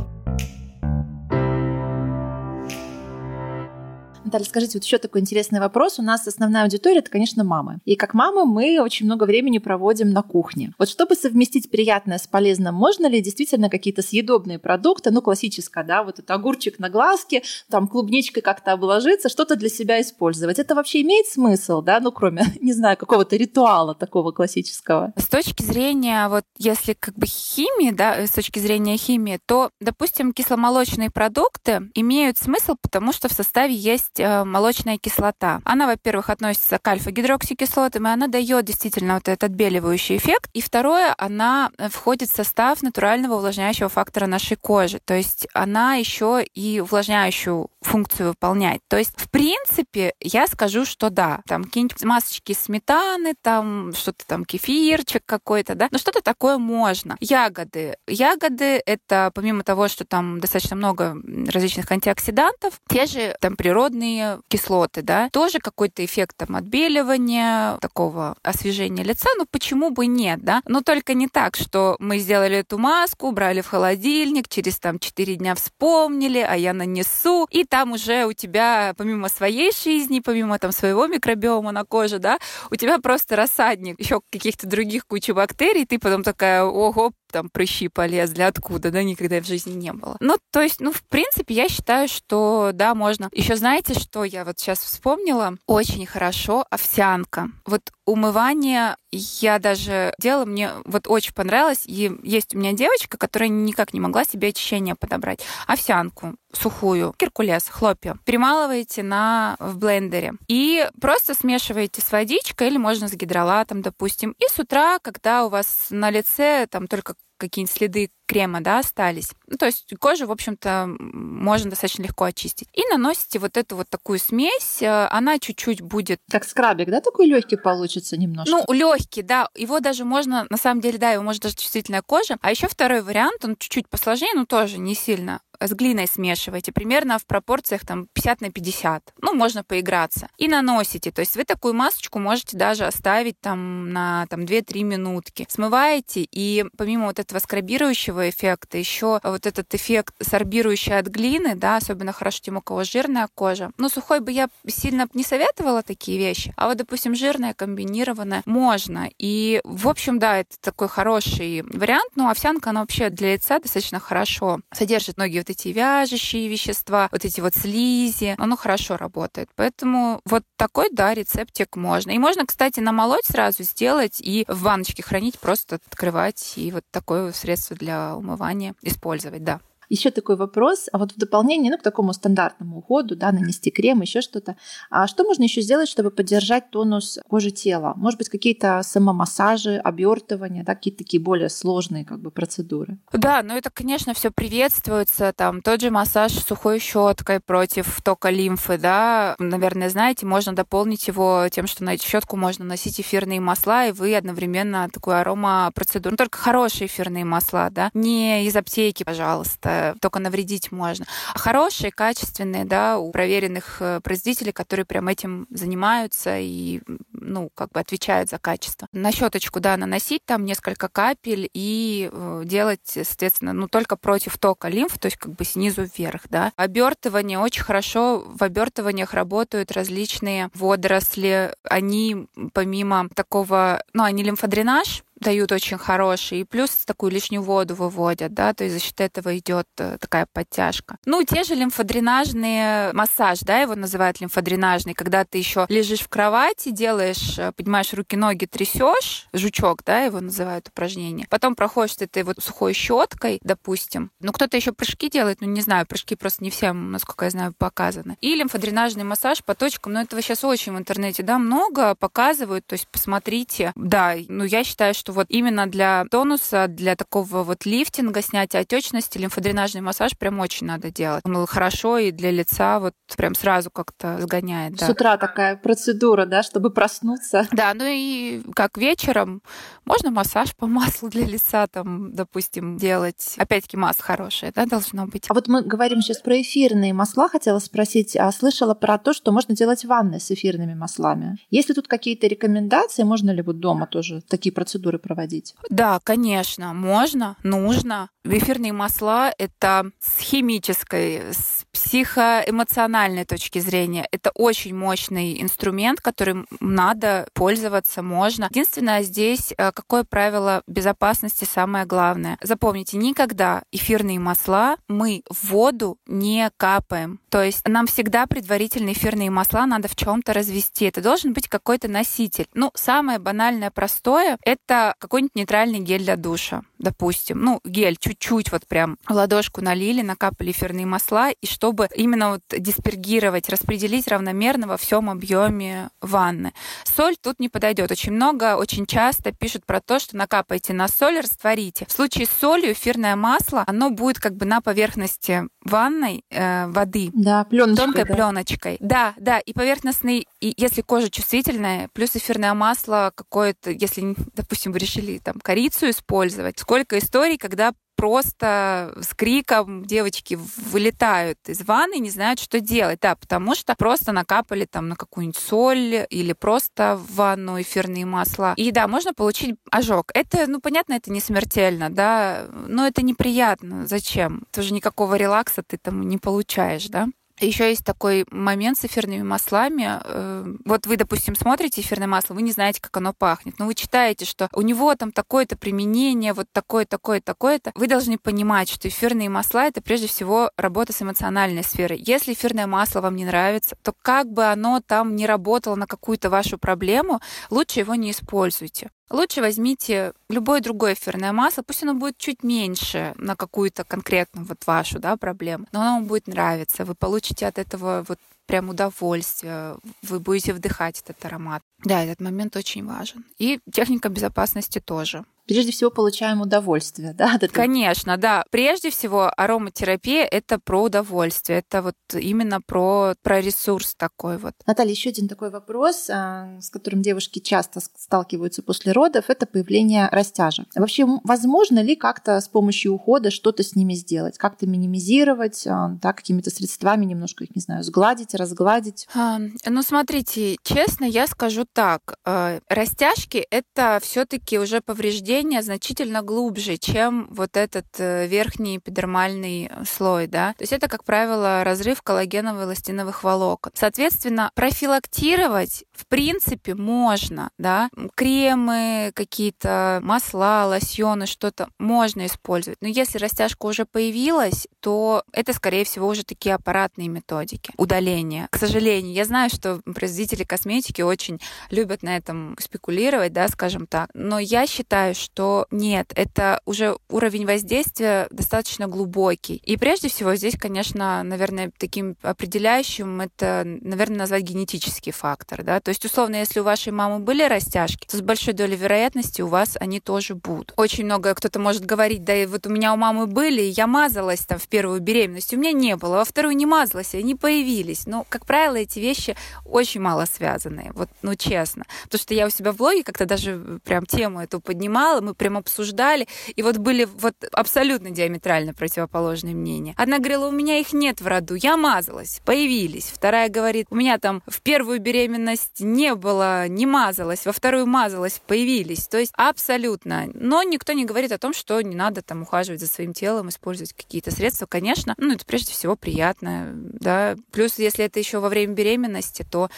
Наталья, 4.33 4.49
скажите, 4.49 4.79
вот 4.79 4.83
еще 4.83 4.97
такой 4.97 5.21
интересный 5.21 5.59
вопрос. 5.59 5.99
У 5.99 6.01
нас 6.01 6.25
основная 6.27 6.63
аудитория 6.63 6.97
это, 6.97 7.11
конечно, 7.11 7.43
мамы. 7.43 7.77
И 7.85 7.95
как 7.95 8.15
мамы 8.15 8.45
мы 8.45 8.81
очень 8.81 9.05
много 9.05 9.25
времени 9.25 9.59
проводим 9.59 10.09
на 10.09 10.23
кухне. 10.23 10.73
Вот 10.79 10.89
чтобы 10.89 11.13
совместить 11.13 11.69
приятное 11.69 12.17
с 12.17 12.25
полезным, 12.25 12.73
можно 12.73 13.05
ли 13.05 13.21
действительно 13.21 13.69
какие-то 13.69 14.01
съедобные 14.01 14.57
продукты, 14.57 15.11
ну, 15.11 15.21
классическое, 15.21 15.83
да, 15.83 16.01
вот 16.03 16.17
это 16.17 16.33
огурчик 16.33 16.79
на 16.79 16.89
глазке, 16.89 17.43
там 17.69 17.87
клубничкой 17.87 18.41
как-то 18.41 18.71
обложиться, 18.71 19.29
что-то 19.29 19.55
для 19.55 19.69
себя 19.69 20.01
использовать. 20.01 20.57
Это 20.57 20.73
вообще 20.73 21.03
имеет 21.03 21.27
смысл, 21.27 21.83
да, 21.83 21.99
ну, 21.99 22.11
кроме, 22.11 22.43
не 22.59 22.73
знаю, 22.73 22.97
какого-то 22.97 23.35
ритуала 23.35 23.93
такого 23.93 24.31
классического? 24.31 25.13
С 25.15 25.27
точки 25.27 25.61
зрения, 25.61 26.27
вот 26.27 26.45
если 26.57 26.93
как 26.93 27.13
бы 27.13 27.27
химии, 27.27 27.91
да, 27.91 28.25
с 28.25 28.31
точки 28.31 28.57
зрения 28.57 28.97
химии, 28.97 29.39
то, 29.45 29.69
допустим, 29.79 30.33
кисломолочные 30.33 31.11
продукты 31.11 31.91
имеют 31.93 32.39
смысл, 32.39 32.73
потому 32.81 33.13
что 33.13 33.29
в 33.29 33.33
составе 33.33 33.75
есть 33.75 34.22
Э, 34.22 34.22
молочная 34.23 34.97
кислота. 34.97 35.61
Она, 35.63 35.87
во-первых, 35.87 36.29
относится 36.29 36.79
к 36.79 36.87
альфа-гидроксикислотам, 36.87 38.07
и 38.07 38.11
она 38.11 38.27
дает 38.27 38.65
действительно 38.65 39.15
вот 39.15 39.27
этот 39.27 39.43
отбеливающий 39.43 40.17
эффект. 40.17 40.49
И 40.53 40.61
второе, 40.61 41.13
она 41.17 41.71
э, 41.77 41.89
входит 41.89 42.29
в 42.29 42.35
состав 42.35 42.81
натурального 42.81 43.35
увлажняющего 43.35 43.89
фактора 43.89 44.27
нашей 44.27 44.57
кожи. 44.57 44.99
То 45.03 45.13
есть 45.13 45.47
она 45.53 45.95
еще 45.95 46.43
и 46.53 46.79
увлажняющую 46.79 47.69
функцию 47.81 48.29
выполняет. 48.29 48.81
То 48.87 48.97
есть, 48.97 49.13
в 49.15 49.29
принципе, 49.29 50.13
я 50.19 50.47
скажу, 50.47 50.85
что 50.85 51.09
да, 51.09 51.41
там 51.47 51.63
какие-нибудь 51.65 52.03
масочки 52.03 52.53
сметаны, 52.53 53.33
там 53.41 53.93
что-то 53.93 54.25
там 54.25 54.45
кефирчик 54.45 55.23
какой-то, 55.25 55.75
да, 55.75 55.87
но 55.91 55.97
что-то 55.97 56.21
такое 56.21 56.57
можно. 56.57 57.17
Ягоды. 57.19 57.97
Ягоды— 58.07 58.81
это 58.85 59.31
помимо 59.33 59.63
того, 59.63 59.87
что 59.87 60.05
там 60.05 60.39
достаточно 60.39 60.75
много 60.75 61.17
различных 61.47 61.91
антиоксидантов, 61.91 62.79
те 62.87 63.05
же 63.05 63.35
там 63.39 63.55
природные 63.55 64.02
эфирные 64.03 64.39
кислоты, 64.47 65.01
да, 65.01 65.29
тоже 65.31 65.59
какой-то 65.59 66.03
эффект 66.03 66.35
там 66.37 66.55
отбеливания, 66.55 67.77
такого 67.77 68.35
освежения 68.43 69.03
лица, 69.03 69.29
ну 69.37 69.45
почему 69.49 69.91
бы 69.91 70.05
нет, 70.05 70.41
да? 70.41 70.61
Но 70.65 70.81
только 70.81 71.13
не 71.13 71.27
так, 71.27 71.55
что 71.55 71.95
мы 71.99 72.19
сделали 72.19 72.57
эту 72.57 72.77
маску, 72.77 73.31
брали 73.31 73.61
в 73.61 73.67
холодильник, 73.67 74.47
через 74.47 74.79
там 74.79 74.99
4 74.99 75.35
дня 75.35 75.55
вспомнили, 75.55 76.39
а 76.39 76.55
я 76.55 76.73
нанесу, 76.73 77.47
и 77.49 77.63
там 77.63 77.93
уже 77.93 78.25
у 78.25 78.33
тебя 78.33 78.93
помимо 78.97 79.29
своей 79.29 79.71
жизни, 79.71 80.19
помимо 80.19 80.59
там 80.59 80.71
своего 80.71 81.07
микробиома 81.07 81.71
на 81.71 81.85
коже, 81.85 82.19
да, 82.19 82.37
у 82.69 82.75
тебя 82.75 82.99
просто 82.99 83.35
рассадник 83.35 83.99
еще 83.99 84.21
каких-то 84.31 84.67
других 84.67 85.05
куча 85.07 85.33
бактерий, 85.33 85.85
ты 85.85 85.99
потом 85.99 86.23
такая, 86.23 86.63
ого, 86.63 87.11
там 87.33 87.49
прыщи 87.49 87.87
полезли, 87.89 88.43
откуда, 88.43 88.91
да, 88.91 89.03
никогда 89.03 89.41
в 89.41 89.45
жизни 89.45 89.73
не 89.73 89.91
было. 89.91 90.15
Ну, 90.19 90.37
то 90.51 90.61
есть, 90.61 90.79
ну, 90.79 90.91
в 90.93 91.03
принципе, 91.03 91.55
я 91.55 91.67
считаю, 91.67 92.07
что, 92.07 92.69
да, 92.73 92.93
можно. 92.93 93.29
Еще 93.31 93.55
знаете, 93.55 93.92
что 93.93 94.23
я 94.23 94.45
вот 94.45 94.59
сейчас 94.59 94.79
вспомнила? 94.79 95.57
Очень 95.67 96.05
хорошо 96.05 96.65
овсянка. 96.69 97.49
Вот 97.65 97.91
умывание 98.05 98.95
я 99.11 99.59
даже 99.59 100.13
делала, 100.19 100.45
мне 100.45 100.71
вот 100.85 101.07
очень 101.07 101.33
понравилось. 101.33 101.83
И 101.85 102.11
есть 102.23 102.55
у 102.55 102.57
меня 102.57 102.73
девочка, 102.73 103.17
которая 103.17 103.49
никак 103.49 103.93
не 103.93 103.99
могла 103.99 104.25
себе 104.25 104.49
очищение 104.49 104.95
подобрать. 104.95 105.41
Овсянку 105.67 106.35
сухую, 106.55 107.13
геркулес, 107.19 107.67
хлопья. 107.69 108.17
Перемалываете 108.25 109.03
на, 109.03 109.55
в 109.59 109.77
блендере. 109.77 110.33
И 110.47 110.87
просто 111.01 111.33
смешиваете 111.33 112.01
с 112.01 112.11
водичкой 112.11 112.67
или 112.67 112.77
можно 112.77 113.07
с 113.07 113.13
гидролатом, 113.13 113.81
допустим. 113.81 114.35
И 114.39 114.47
с 114.47 114.59
утра, 114.59 114.99
когда 114.99 115.45
у 115.45 115.49
вас 115.49 115.87
на 115.89 116.09
лице 116.09 116.67
там 116.69 116.87
только 116.87 117.15
какие-нибудь 117.37 117.75
следы 117.75 118.09
крема, 118.25 118.61
да, 118.61 118.79
остались. 118.79 119.31
Ну, 119.47 119.57
то 119.57 119.65
есть 119.65 119.93
кожу, 119.99 120.27
в 120.27 120.31
общем-то, 120.31 120.87
можно 120.97 121.69
достаточно 121.69 122.03
легко 122.03 122.23
очистить. 122.23 122.69
И 122.73 122.81
наносите 122.89 123.37
вот 123.39 123.57
эту 123.57 123.75
вот 123.75 123.89
такую 123.89 124.19
смесь, 124.19 124.81
э, 124.81 125.07
она 125.11 125.39
чуть-чуть 125.39 125.81
будет... 125.81 126.19
Как 126.31 126.45
скрабик, 126.45 126.89
да, 126.89 127.01
такой 127.01 127.27
легкий 127.27 127.57
получится 127.57 128.15
немножко? 128.15 128.49
Ну, 128.49 128.73
легкий, 128.73 129.23
да. 129.23 129.49
Его 129.55 129.81
даже 129.81 130.05
можно, 130.05 130.47
на 130.49 130.57
самом 130.57 130.79
деле, 130.79 130.97
да, 130.97 131.11
его 131.11 131.23
может 131.23 131.41
даже 131.41 131.55
чувствительная 131.55 132.01
кожа. 132.01 132.37
А 132.41 132.49
еще 132.49 132.67
второй 132.67 133.01
вариант, 133.01 133.43
он 133.43 133.57
чуть-чуть 133.57 133.89
посложнее, 133.89 134.31
но 134.35 134.45
тоже 134.45 134.79
не 134.79 134.95
сильно 134.95 135.41
с 135.67 135.71
глиной 135.73 136.07
смешиваете, 136.07 136.71
примерно 136.71 137.19
в 137.19 137.25
пропорциях 137.25 137.85
там 137.85 138.07
50 138.13 138.41
на 138.41 138.51
50. 138.51 139.13
Ну, 139.21 139.33
можно 139.33 139.63
поиграться. 139.63 140.27
И 140.37 140.47
наносите. 140.47 141.11
То 141.11 141.21
есть 141.21 141.35
вы 141.35 141.43
такую 141.43 141.73
масочку 141.73 142.19
можете 142.19 142.57
даже 142.57 142.85
оставить 142.85 143.39
там 143.39 143.91
на 143.91 144.25
там, 144.29 144.41
2-3 144.41 144.83
минутки. 144.83 145.45
Смываете, 145.49 146.27
и 146.31 146.65
помимо 146.77 147.05
вот 147.05 147.19
этого 147.19 147.39
скрабирующего 147.39 148.29
эффекта, 148.29 148.77
еще 148.77 149.19
вот 149.23 149.45
этот 149.45 149.73
эффект 149.73 150.15
сорбирующий 150.21 150.97
от 150.97 151.07
глины, 151.07 151.55
да, 151.55 151.77
особенно 151.77 152.11
хорошо 152.11 152.39
тем, 152.41 152.57
у 152.57 152.61
кого 152.61 152.83
жирная 152.83 153.27
кожа. 153.33 153.71
Ну, 153.77 153.89
сухой 153.89 154.19
бы 154.19 154.31
я 154.31 154.49
сильно 154.67 155.07
не 155.13 155.23
советовала 155.23 155.83
такие 155.83 156.17
вещи, 156.17 156.53
а 156.57 156.67
вот, 156.67 156.77
допустим, 156.77 157.15
жирная, 157.15 157.53
комбинированная, 157.53 158.43
можно. 158.45 159.09
И, 159.17 159.61
в 159.63 159.87
общем, 159.87 160.19
да, 160.19 160.39
это 160.39 160.59
такой 160.59 160.87
хороший 160.87 161.61
вариант, 161.61 162.11
но 162.15 162.29
овсянка, 162.29 162.71
она 162.71 162.81
вообще 162.81 163.09
для 163.09 163.33
лица 163.33 163.59
достаточно 163.59 163.99
хорошо 163.99 164.59
содержит 164.73 165.17
многие 165.17 165.39
вот 165.39 165.49
эти 165.53 165.69
вяжущие 165.69 166.47
вещества, 166.47 167.07
вот 167.11 167.25
эти 167.25 167.39
вот 167.41 167.55
слизи, 167.55 168.35
оно 168.37 168.57
хорошо 168.57 168.97
работает. 168.97 169.49
Поэтому 169.55 170.19
вот 170.25 170.43
такой, 170.57 170.89
да, 170.91 171.13
рецептик 171.13 171.75
можно. 171.75 172.11
И 172.11 172.17
можно, 172.17 172.45
кстати, 172.45 172.79
намолоть 172.79 173.25
сразу, 173.25 173.63
сделать 173.63 174.19
и 174.19 174.45
в 174.47 174.63
баночке 174.63 175.01
хранить, 175.03 175.39
просто 175.39 175.75
открывать 175.75 176.53
и 176.57 176.71
вот 176.71 176.83
такое 176.91 177.31
средство 177.31 177.75
для 177.75 178.15
умывания 178.15 178.75
использовать, 178.81 179.43
да. 179.43 179.59
Еще 179.89 180.11
такой 180.11 180.35
вопрос, 180.35 180.87
а 180.91 180.97
вот 180.97 181.13
в 181.13 181.17
дополнение 181.17 181.71
ну, 181.71 181.77
к 181.77 181.83
такому 181.83 182.13
стандартному 182.13 182.77
уходу, 182.77 183.15
да, 183.15 183.31
нанести 183.31 183.71
крем, 183.71 184.01
еще 184.01 184.21
что-то, 184.21 184.55
а 184.89 185.07
что 185.07 185.23
можно 185.23 185.43
еще 185.43 185.61
сделать, 185.61 185.89
чтобы 185.89 186.11
поддержать 186.11 186.69
тонус 186.71 187.19
кожи 187.27 187.51
тела? 187.51 187.93
Может 187.95 188.17
быть, 188.17 188.29
какие-то 188.29 188.81
самомассажи, 188.83 189.77
обертывания, 189.77 190.63
да, 190.63 190.75
какие-то 190.75 190.99
такие 190.99 191.21
более 191.21 191.49
сложные 191.49 192.05
как 192.05 192.21
бы 192.21 192.31
процедуры? 192.31 192.97
Да, 193.11 193.41
ну 193.43 193.55
это, 193.55 193.69
конечно, 193.69 194.13
все 194.13 194.31
приветствуется. 194.31 195.33
Там 195.35 195.61
тот 195.61 195.81
же 195.81 195.89
массаж 195.89 196.31
сухой 196.33 196.79
щеткой 196.79 197.39
против 197.39 198.01
тока 198.01 198.29
лимфы, 198.29 198.77
да, 198.77 199.35
наверное, 199.39 199.89
знаете, 199.89 200.25
можно 200.25 200.53
дополнить 200.53 201.07
его 201.07 201.47
тем, 201.51 201.67
что 201.67 201.83
на 201.83 201.93
эту 201.93 202.05
щетку 202.05 202.37
можно 202.37 202.65
носить 202.65 202.99
эфирные 202.99 203.39
масла, 203.39 203.87
и 203.87 203.91
вы 203.91 204.15
одновременно 204.15 204.89
такую 204.91 205.17
арома 205.19 205.71
процедуру. 205.73 206.13
Ну, 206.13 206.17
только 206.17 206.37
хорошие 206.37 206.87
эфирные 206.87 207.25
масла, 207.25 207.69
да, 207.69 207.89
не 207.93 208.45
из 208.45 208.55
аптеки, 208.55 209.03
пожалуйста, 209.03 209.72
только 210.01 210.19
навредить 210.19 210.71
можно. 210.71 211.05
А 211.33 211.39
хорошие, 211.39 211.91
качественные, 211.91 212.65
да, 212.65 212.97
у 212.97 213.11
проверенных 213.11 213.77
э, 213.79 213.99
производителей, 214.01 214.51
которые 214.51 214.85
прям 214.85 215.07
этим 215.07 215.47
занимаются 215.49 216.37
и, 216.39 216.81
ну, 217.11 217.49
как 217.53 217.71
бы 217.71 217.79
отвечают 217.79 218.29
за 218.29 218.37
качество. 218.37 218.87
На 218.91 219.11
щеточку, 219.11 219.59
да, 219.59 219.77
наносить 219.77 220.23
там 220.25 220.45
несколько 220.45 220.87
капель 220.87 221.49
и 221.53 222.09
э, 222.11 222.41
делать, 222.45 222.81
соответственно, 222.85 223.53
ну, 223.53 223.67
только 223.67 223.95
против 223.95 224.37
тока 224.37 224.69
лимф, 224.69 224.97
то 224.99 225.07
есть 225.07 225.17
как 225.17 225.33
бы 225.33 225.45
снизу 225.45 225.83
вверх, 225.83 226.23
да. 226.29 226.51
Обертывание 226.55 227.39
очень 227.39 227.63
хорошо, 227.63 228.23
в 228.25 228.43
обертываниях 228.43 229.13
работают 229.13 229.71
различные 229.71 230.49
водоросли, 230.53 231.55
они 231.63 232.27
помимо 232.53 233.09
такого, 233.15 233.83
ну, 233.93 234.03
они 234.03 234.23
лимфодренаж, 234.23 235.03
дают 235.23 235.51
очень 235.51 235.77
хороший, 235.77 236.41
и 236.41 236.43
плюс 236.43 236.69
такую 236.85 237.11
лишнюю 237.11 237.41
воду 237.41 237.75
выводят, 237.75 238.33
да, 238.33 238.53
то 238.53 238.63
есть 238.63 238.75
за 238.75 238.81
счет 238.81 239.01
этого 239.01 239.37
идет 239.37 239.67
э, 239.77 239.97
такая 239.99 240.27
подтяжка. 240.31 240.97
Ну, 241.05 241.23
те 241.23 241.43
же 241.43 241.55
лимфодренажные 241.55 242.93
массаж, 242.93 243.39
да, 243.39 243.59
его 243.59 243.75
называют 243.75 244.21
лимфодренажный, 244.21 244.93
когда 244.93 245.25
ты 245.25 245.37
еще 245.37 245.65
лежишь 245.69 246.01
в 246.01 246.09
кровати, 246.09 246.69
делаешь, 246.69 247.39
э, 247.39 247.51
поднимаешь 247.53 247.93
руки-ноги, 247.93 248.45
трясешь, 248.45 249.27
жучок, 249.33 249.83
да, 249.85 250.01
его 250.01 250.19
называют 250.19 250.67
упражнение. 250.67 251.27
Потом 251.29 251.55
проходишь 251.55 251.95
этой 251.99 252.23
вот 252.23 252.37
сухой 252.39 252.73
щеткой, 252.73 253.39
допустим. 253.43 254.11
Ну, 254.19 254.31
кто-то 254.33 254.57
еще 254.57 254.73
прыжки 254.73 255.09
делает, 255.09 255.41
ну, 255.41 255.47
не 255.47 255.61
знаю, 255.61 255.85
прыжки 255.87 256.15
просто 256.15 256.43
не 256.43 256.49
всем, 256.49 256.91
насколько 256.91 257.25
я 257.25 257.31
знаю, 257.31 257.53
показаны. 257.57 258.17
И 258.21 258.35
лимфодренажный 258.35 259.03
массаж 259.03 259.43
по 259.43 259.55
точкам, 259.55 259.93
ну, 259.93 260.01
этого 260.01 260.21
сейчас 260.21 260.43
очень 260.43 260.73
в 260.73 260.77
интернете, 260.77 261.23
да, 261.23 261.39
много 261.39 261.95
показывают, 261.95 262.65
то 262.65 262.73
есть 262.73 262.87
посмотрите. 262.87 263.71
Да, 263.75 264.15
ну, 264.27 264.43
я 264.43 264.63
считаю, 264.63 264.93
что 264.93 265.12
вот 265.13 265.27
именно 265.29 265.67
для 265.67 266.05
тонуса, 266.11 266.67
для 266.67 266.95
такого 266.95 267.43
вот 267.43 267.65
лифтинга, 267.65 268.21
снятия 268.21 268.61
отечности, 268.61 269.17
лимфодренажный 269.17 269.81
массаж 269.81 270.17
прям 270.17 270.39
очень 270.39 270.67
надо 270.67 270.91
делать. 270.91 271.23
Он 271.25 271.45
хорошо 271.45 271.97
и 271.97 272.11
для 272.11 272.31
лица 272.31 272.79
вот 272.79 272.93
прям 273.15 273.35
сразу 273.35 273.69
как-то 273.71 274.19
сгоняет. 274.21 274.75
Да. 274.75 274.87
С 274.87 274.89
утра 274.89 275.17
такая 275.17 275.55
процедура, 275.55 276.25
да, 276.25 276.43
чтобы 276.43 276.69
проснуться. 276.69 277.47
Да, 277.63 277.73
ну 277.75 277.85
и 277.87 278.41
как 278.55 278.77
вечером 278.77 279.41
можно 279.85 280.11
массаж 280.11 280.55
по 280.55 280.67
маслу 280.67 281.09
для 281.09 281.25
лица 281.25 281.67
там, 281.67 282.13
допустим, 282.13 282.77
делать. 282.77 283.35
Опять-таки 283.37 283.77
масло 283.77 284.03
хорошее, 284.03 284.51
да, 284.53 284.65
должно 284.65 285.05
быть. 285.05 285.25
А 285.29 285.33
вот 285.33 285.47
мы 285.47 285.61
говорим 285.61 286.01
сейчас 286.01 286.19
про 286.19 286.41
эфирные 286.41 286.93
масла. 286.93 287.29
Хотела 287.29 287.59
спросить, 287.59 288.17
а 288.17 288.31
слышала 288.31 288.73
про 288.73 288.97
то, 288.97 289.13
что 289.13 289.31
можно 289.31 289.55
делать 289.55 289.85
ванны 289.85 290.19
с 290.19 290.31
эфирными 290.31 290.73
маслами. 290.73 291.37
Есть 291.51 291.69
ли 291.69 291.75
тут 291.75 291.87
какие-то 291.87 292.27
рекомендации? 292.27 293.03
Можно 293.03 293.31
ли 293.31 293.41
вот 293.41 293.59
дома 293.59 293.87
тоже 293.87 294.21
такие 294.27 294.51
процедуры 294.51 294.99
проводить? 295.03 295.53
Да, 295.69 295.99
конечно, 296.03 296.73
можно, 296.73 297.37
нужно. 297.43 298.09
Эфирные 298.25 298.71
масла— 298.71 299.33
это 299.37 299.91
с 299.99 300.19
химической, 300.21 301.33
с 301.33 301.65
психоэмоциональной 301.73 303.25
точки 303.25 303.59
зрения. 303.59 304.07
Это 304.11 304.31
очень 304.33 304.73
мощный 304.75 305.41
инструмент, 305.41 305.99
которым 305.99 306.47
надо 306.61 307.27
пользоваться, 307.33 308.01
можно. 308.01 308.47
Единственное, 308.49 309.03
здесь 309.03 309.53
э, 309.57 309.71
какое 309.73 310.05
правило 310.05 310.61
безопасности 310.67 311.43
самое 311.43 311.85
главное. 311.85 312.37
Запомните, 312.41 312.97
никогда 312.97 313.63
эфирные 313.71 314.19
масла 314.19 314.77
мы 314.87 315.23
в 315.29 315.49
воду 315.49 315.97
не 316.07 316.49
капаем. 316.55 317.19
То 317.29 317.43
есть 317.43 317.67
нам 317.67 317.87
всегда 317.87 318.25
предварительно 318.25 318.93
эфирные 318.93 319.29
масла 319.29 319.65
надо 319.65 319.87
в 319.87 319.95
чем-то 319.95 320.31
развести. 320.33 320.85
Это 320.85 321.01
должен 321.01 321.33
быть 321.33 321.49
какой-то 321.49 321.89
носитель. 321.89 322.47
Ну, 322.53 322.71
самое 322.75 323.19
банальное, 323.19 323.71
простое— 323.71 324.37
это 324.45 324.82
какой-нибудь 324.99 325.35
нейтральный 325.35 325.79
гель 325.79 326.03
для 326.03 326.15
душа, 326.15 326.63
допустим. 326.79 327.41
Ну, 327.41 327.61
гель 327.63 327.97
чуть-чуть 327.97 328.51
вот 328.51 328.67
прям 328.67 328.97
в 329.07 329.13
ладошку 329.13 329.61
налили, 329.61 330.01
накапали 330.01 330.51
эфирные 330.51 330.85
масла, 330.85 331.31
и 331.31 331.45
чтобы 331.45 331.87
именно 331.95 332.31
вот 332.31 332.41
диспергировать, 332.49 333.49
распределить 333.49 334.07
равномерно 334.07 334.67
во 334.67 334.77
всем 334.77 335.09
объеме 335.09 335.89
ванны. 336.01 336.53
Соль 336.83 337.15
тут 337.21 337.39
не 337.39 337.49
подойдет. 337.49 337.91
Очень 337.91 338.13
много, 338.13 338.57
очень 338.57 338.85
часто 338.85 339.31
пишут 339.31 339.65
про 339.65 339.79
то, 339.79 339.99
что 339.99 340.17
накапайте 340.17 340.73
на 340.73 340.87
соль, 340.87 341.19
растворите. 341.19 341.85
В 341.87 341.91
случае 341.91 342.25
с 342.25 342.29
солью 342.29 342.73
эфирное 342.73 343.15
масло, 343.15 343.63
оно 343.67 343.89
будет 343.89 344.19
как 344.19 344.35
бы 344.35 344.45
на 344.45 344.59
поверхности 344.61 345.43
ванной 345.63 346.25
э, 346.29 346.67
воды. 346.67 347.09
Да, 347.13 347.45
пленочкой. 347.45 347.85
Тонкой 347.85 348.05
да. 348.05 348.13
пленочкой. 348.13 348.77
Да, 348.79 349.13
да. 349.17 349.39
И 349.39 349.53
поверхностный, 349.53 350.27
и 350.41 350.53
если 350.57 350.81
кожа 350.81 351.09
чувствительная, 351.09 351.89
плюс 351.93 352.15
эфирное 352.15 352.53
масло 352.53 353.11
какое-то, 353.15 353.71
если, 353.71 354.15
допустим, 354.33 354.72
вы 354.73 354.79
решили 354.79 355.19
там 355.19 355.35
корицу 355.41 355.89
использовать, 355.89 356.59
сколько 356.59 356.97
историй, 356.97 357.37
когда 357.37 357.73
просто 357.95 358.93
с 358.99 359.15
криком 359.15 359.85
девочки 359.85 360.37
вылетают 360.71 361.37
из 361.47 361.61
ванны, 361.61 361.99
не 361.99 362.09
знают, 362.09 362.39
что 362.39 362.59
делать. 362.59 362.99
Да, 363.01 363.15
потому 363.15 363.55
что 363.55 363.75
просто 363.75 364.11
накапали 364.11 364.65
там 364.65 364.89
на 364.89 364.95
какую-нибудь 364.95 365.37
соль 365.37 366.05
или 366.09 366.33
просто 366.33 366.97
в 366.97 367.15
ванну 367.15 367.61
эфирные 367.61 368.05
масла. 368.05 368.55
И 368.57 368.71
да, 368.71 368.87
можно 368.87 369.13
получить 369.13 369.55
ожог. 369.71 370.11
Это, 370.13 370.47
ну, 370.47 370.59
понятно, 370.59 370.93
это 370.93 371.11
не 371.11 371.21
смертельно, 371.21 371.89
да, 371.89 372.47
но 372.67 372.87
это 372.87 373.03
неприятно. 373.03 373.87
Зачем? 373.87 374.43
Тоже 374.51 374.73
никакого 374.73 375.15
релакса 375.15 375.63
ты 375.63 375.77
там 375.77 376.01
не 376.01 376.17
получаешь, 376.17 376.87
да? 376.87 377.07
Еще 377.39 377.69
есть 377.69 377.83
такой 377.83 378.25
момент 378.29 378.77
с 378.77 378.85
эфирными 378.85 379.23
маслами. 379.23 379.99
Э, 380.03 380.45
вот 380.65 380.85
вы, 380.85 380.97
допустим, 380.97 381.35
смотрите 381.35 381.81
эфирное 381.81 382.07
масло, 382.07 382.35
вы 382.35 382.43
не 382.43 382.51
знаете, 382.51 382.79
как 382.79 382.95
оно 382.97 383.11
пахнет, 383.11 383.57
но 383.57 383.65
вы 383.65 383.73
читаете, 383.73 384.25
что 384.25 384.49
у 384.53 384.61
него 384.61 384.93
там 384.95 385.11
такое-то 385.11 385.57
применение, 385.57 386.33
вот 386.33 386.47
такое, 386.51 386.85
такое, 386.85 387.21
такое-то. 387.21 387.71
Вы 387.73 387.87
должны 387.87 388.19
понимать, 388.19 388.69
что 388.69 388.87
эфирные 388.87 389.29
масла— 389.29 389.65
это 389.67 389.81
прежде 389.81 390.07
всего 390.07 390.51
работа 390.57 390.93
с 390.93 391.01
эмоциональной 391.01 391.63
сферой. 391.63 392.01
Если 392.05 392.33
эфирное 392.33 392.67
масло 392.67 393.01
вам 393.01 393.15
не 393.15 393.25
нравится, 393.25 393.75
то 393.81 393.93
как 394.01 394.31
бы 394.31 394.45
оно 394.45 394.79
там 394.85 395.15
не 395.15 395.25
работало 395.25 395.75
на 395.75 395.87
какую-то 395.87 396.29
вашу 396.29 396.59
проблему, 396.59 397.19
лучше 397.49 397.79
его 397.79 397.95
не 397.95 398.11
используйте. 398.11 398.89
Лучше 399.09 399.41
возьмите 399.41 400.13
любое 400.29 400.61
другое 400.61 400.93
эфирное 400.93 401.31
масло, 401.33 401.61
пусть 401.61 401.83
оно 401.83 401.93
будет 401.93 402.17
чуть 402.17 402.43
меньше 402.43 403.13
на 403.17 403.35
какую-то 403.35 403.83
конкретную 403.83 404.45
вот 404.47 404.65
вашу 404.65 404.99
да, 404.99 405.17
проблему, 405.17 405.67
но 405.71 405.81
оно 405.81 405.91
вам 405.95 406.05
будет 406.05 406.27
нравиться. 406.27 406.85
Вы 406.85 406.95
получите 406.95 407.45
от 407.45 407.59
этого 407.59 408.03
вот 408.07 408.19
прям 408.45 408.69
удовольствие, 408.69 409.77
вы 410.01 410.19
будете 410.19 410.53
вдыхать 410.53 411.01
этот 411.01 411.23
аромат. 411.25 411.61
Да, 411.83 412.03
этот 412.03 412.21
момент 412.21 412.55
очень 412.55 412.85
важен. 412.85 413.23
И 413.37 413.59
техника 413.71 414.09
безопасности 414.09 414.79
тоже 414.79 415.23
прежде 415.47 415.71
всего 415.71 415.89
получаем 415.91 416.41
удовольствие, 416.41 417.13
да? 417.13 417.35
От 417.35 417.43
этого? 417.43 417.55
Конечно, 417.55 418.17
да. 418.17 418.43
Прежде 418.49 418.89
всего 418.89 419.31
ароматерапия— 419.35 420.25
это 420.31 420.59
про 420.59 420.83
удовольствие, 420.83 421.59
это 421.59 421.81
вот 421.81 421.95
именно 422.13 422.61
про, 422.61 423.15
про 423.21 423.41
ресурс 423.41 423.95
такой 423.95 424.37
вот. 424.37 424.53
Наталья, 424.65 424.91
еще 424.91 425.09
один 425.09 425.27
такой 425.27 425.49
вопрос, 425.49 426.09
а, 426.09 426.59
с 426.61 426.69
которым 426.69 427.01
девушки 427.01 427.39
часто 427.39 427.79
сталкиваются 427.79 428.63
после 428.63 428.91
родов, 428.91 429.25
это 429.27 429.45
появление 429.45 430.07
растяжек. 430.11 430.67
Вообще, 430.75 431.05
возможно 431.23 431.79
ли 431.81 431.95
как-то 431.95 432.39
с 432.39 432.47
помощью 432.47 432.93
ухода 432.93 433.31
что-то 433.31 433.63
с 433.63 433.75
ними 433.75 433.93
сделать, 433.93 434.37
как-то 434.37 434.67
минимизировать, 434.67 435.67
а, 435.67 435.89
да, 436.01 436.13
какими-то 436.13 436.49
средствами 436.49 437.05
немножко 437.05 437.43
их, 437.43 437.55
не 437.55 437.61
знаю, 437.61 437.83
сгладить, 437.83 438.33
разгладить? 438.33 439.07
А, 439.13 439.39
ну, 439.65 439.81
смотрите, 439.81 440.57
честно, 440.63 441.05
я 441.05 441.27
скажу 441.27 441.65
так. 441.71 442.17
Растяжки— 442.23 443.45
это 443.49 443.99
все 444.01 444.25
таки 444.25 444.57
уже 444.59 444.81
повреждение 444.81 445.32
повреждения 445.33 445.63
значительно 445.63 446.21
глубже, 446.21 446.77
чем 446.77 447.27
вот 447.31 447.57
этот 447.57 447.87
э, 447.97 448.27
верхний 448.27 448.77
эпидермальный 448.77 449.69
слой, 449.85 450.27
да. 450.27 450.53
То 450.53 450.63
есть 450.63 450.73
это, 450.73 450.87
как 450.87 451.03
правило, 451.03 451.63
разрыв 451.63 452.03
коллагеново-эластиновых 452.03 453.23
волокон. 453.23 453.71
Соответственно, 453.75 454.51
профилактировать 454.53 455.85
в 455.91 456.05
принципе 456.07 456.75
можно, 456.75 457.49
да. 457.57 457.89
Кремы, 458.15 459.11
какие-то 459.15 459.99
масла, 460.03 460.65
лосьоны, 460.67 461.25
что-то 461.25 461.69
можно 461.79 462.25
использовать. 462.27 462.77
Но 462.81 462.87
если 462.87 463.17
растяжка 463.17 463.65
уже 463.65 463.85
появилась, 463.85 464.67
то 464.81 465.23
это, 465.31 465.53
скорее 465.53 465.83
всего, 465.83 466.07
уже 466.07 466.23
такие 466.23 466.53
аппаратные 466.53 467.07
методики 467.07 467.71
удаления. 467.77 468.47
К 468.51 468.57
сожалению, 468.57 469.13
я 469.13 469.25
знаю, 469.25 469.49
что 469.49 469.81
производители 469.95 470.43
косметики 470.43 471.01
очень 471.01 471.39
любят 471.71 472.03
на 472.03 472.17
этом 472.17 472.55
спекулировать, 472.59 473.33
да, 473.33 473.47
скажем 473.47 473.87
так. 473.87 474.09
Но 474.13 474.37
я 474.37 474.67
считаю, 474.67 475.15
что 475.23 475.65
нет, 475.71 476.11
это 476.15 476.61
уже 476.65 476.97
уровень 477.09 477.45
воздействия 477.45 478.27
достаточно 478.29 478.87
глубокий. 478.87 479.55
И 479.55 479.77
прежде 479.77 480.09
всего 480.09 480.35
здесь, 480.35 480.55
конечно, 480.59 481.23
наверное, 481.23 481.71
таким 481.77 482.15
определяющим 482.21 483.21
это, 483.21 483.63
наверное, 483.65 484.19
назвать 484.19 484.43
генетический 484.43 485.11
фактор, 485.11 485.63
да. 485.63 485.79
То 485.79 485.89
есть, 485.89 486.05
условно, 486.05 486.35
если 486.35 486.59
у 486.59 486.63
вашей 486.63 486.91
мамы 486.91 487.19
были 487.19 487.43
растяжки, 487.43 488.05
то 488.05 488.17
с 488.17 488.21
большой 488.21 488.53
долей 488.53 488.75
вероятности 488.75 489.41
у 489.41 489.47
вас 489.47 489.77
они 489.79 489.99
тоже 489.99 490.35
будут. 490.35 490.73
Очень 490.77 491.05
много 491.05 491.33
кто-то 491.33 491.59
может 491.59 491.85
говорить, 491.85 492.23
да, 492.23 492.35
и 492.35 492.45
вот 492.45 492.67
у 492.67 492.69
меня 492.69 492.93
у 492.93 492.97
мамы 492.97 493.27
были, 493.27 493.61
я 493.61 493.87
мазалась 493.87 494.41
там 494.41 494.59
в 494.59 494.67
первую 494.67 494.99
беременность, 494.99 495.53
у 495.53 495.57
меня 495.57 495.71
не 495.71 495.95
было, 495.95 496.17
во 496.17 496.25
вторую 496.25 496.55
не 496.55 496.65
мазалась, 496.65 497.15
они 497.15 497.35
появились. 497.35 498.05
Но, 498.05 498.25
как 498.27 498.45
правило, 498.45 498.75
эти 498.75 498.99
вещи 498.99 499.35
очень 499.65 500.01
мало 500.01 500.25
связаны, 500.25 500.91
вот, 500.93 501.09
ну, 501.21 501.35
честно. 501.35 501.85
Потому 502.03 502.19
что 502.19 502.33
я 502.33 502.47
у 502.47 502.49
себя 502.49 502.71
в 502.71 502.77
блоге 502.77 503.03
как-то 503.03 503.25
даже 503.25 503.79
прям 503.83 504.05
тему 504.05 504.41
эту 504.41 504.59
поднимала, 504.59 505.12
мы 505.21 505.33
прям 505.33 505.57
обсуждали, 505.57 506.27
и 506.55 506.61
вот 506.63 506.77
были 506.77 507.05
вот 507.05 507.35
абсолютно 507.51 508.11
диаметрально 508.11 508.73
противоположные 508.73 509.55
мнения. 509.55 509.93
Одна 509.97 510.19
говорила, 510.19 510.47
у 510.47 510.51
меня 510.51 510.79
их 510.79 510.93
нет 510.93 511.21
в 511.21 511.27
роду, 511.27 511.55
я 511.55 511.77
мазалась, 511.77 512.41
появились. 512.45 513.11
Вторая 513.13 513.49
говорит, 513.49 513.87
у 513.89 513.95
меня 513.95 514.17
там 514.17 514.41
в 514.47 514.61
первую 514.61 514.99
беременность 514.99 515.79
не 515.79 516.15
было, 516.15 516.67
не 516.67 516.85
мазалась, 516.85 517.45
во 517.45 517.51
вторую 517.51 517.85
мазалась, 517.85 518.41
появились. 518.45 519.07
То 519.07 519.17
есть 519.19 519.33
абсолютно. 519.35 520.29
Но 520.33 520.63
никто 520.63 520.93
не 520.93 521.05
говорит 521.05 521.31
о 521.31 521.37
том, 521.37 521.53
что 521.53 521.81
не 521.81 521.95
надо 521.95 522.21
там 522.21 522.43
ухаживать 522.43 522.79
за 522.79 522.87
своим 522.87 523.13
телом, 523.13 523.49
использовать 523.49 523.93
какие-то 523.93 524.31
средства. 524.31 524.65
Конечно, 524.65 525.15
ну 525.17 525.33
это 525.33 525.45
прежде 525.45 525.71
всего 525.73 525.95
приятно, 525.95 526.71
да. 526.73 527.35
Плюс, 527.51 527.77
если 527.77 528.05
это 528.05 528.19
еще 528.19 528.39
во 528.39 528.49
время 528.49 528.73
беременности, 528.73 529.45
то 529.49 529.69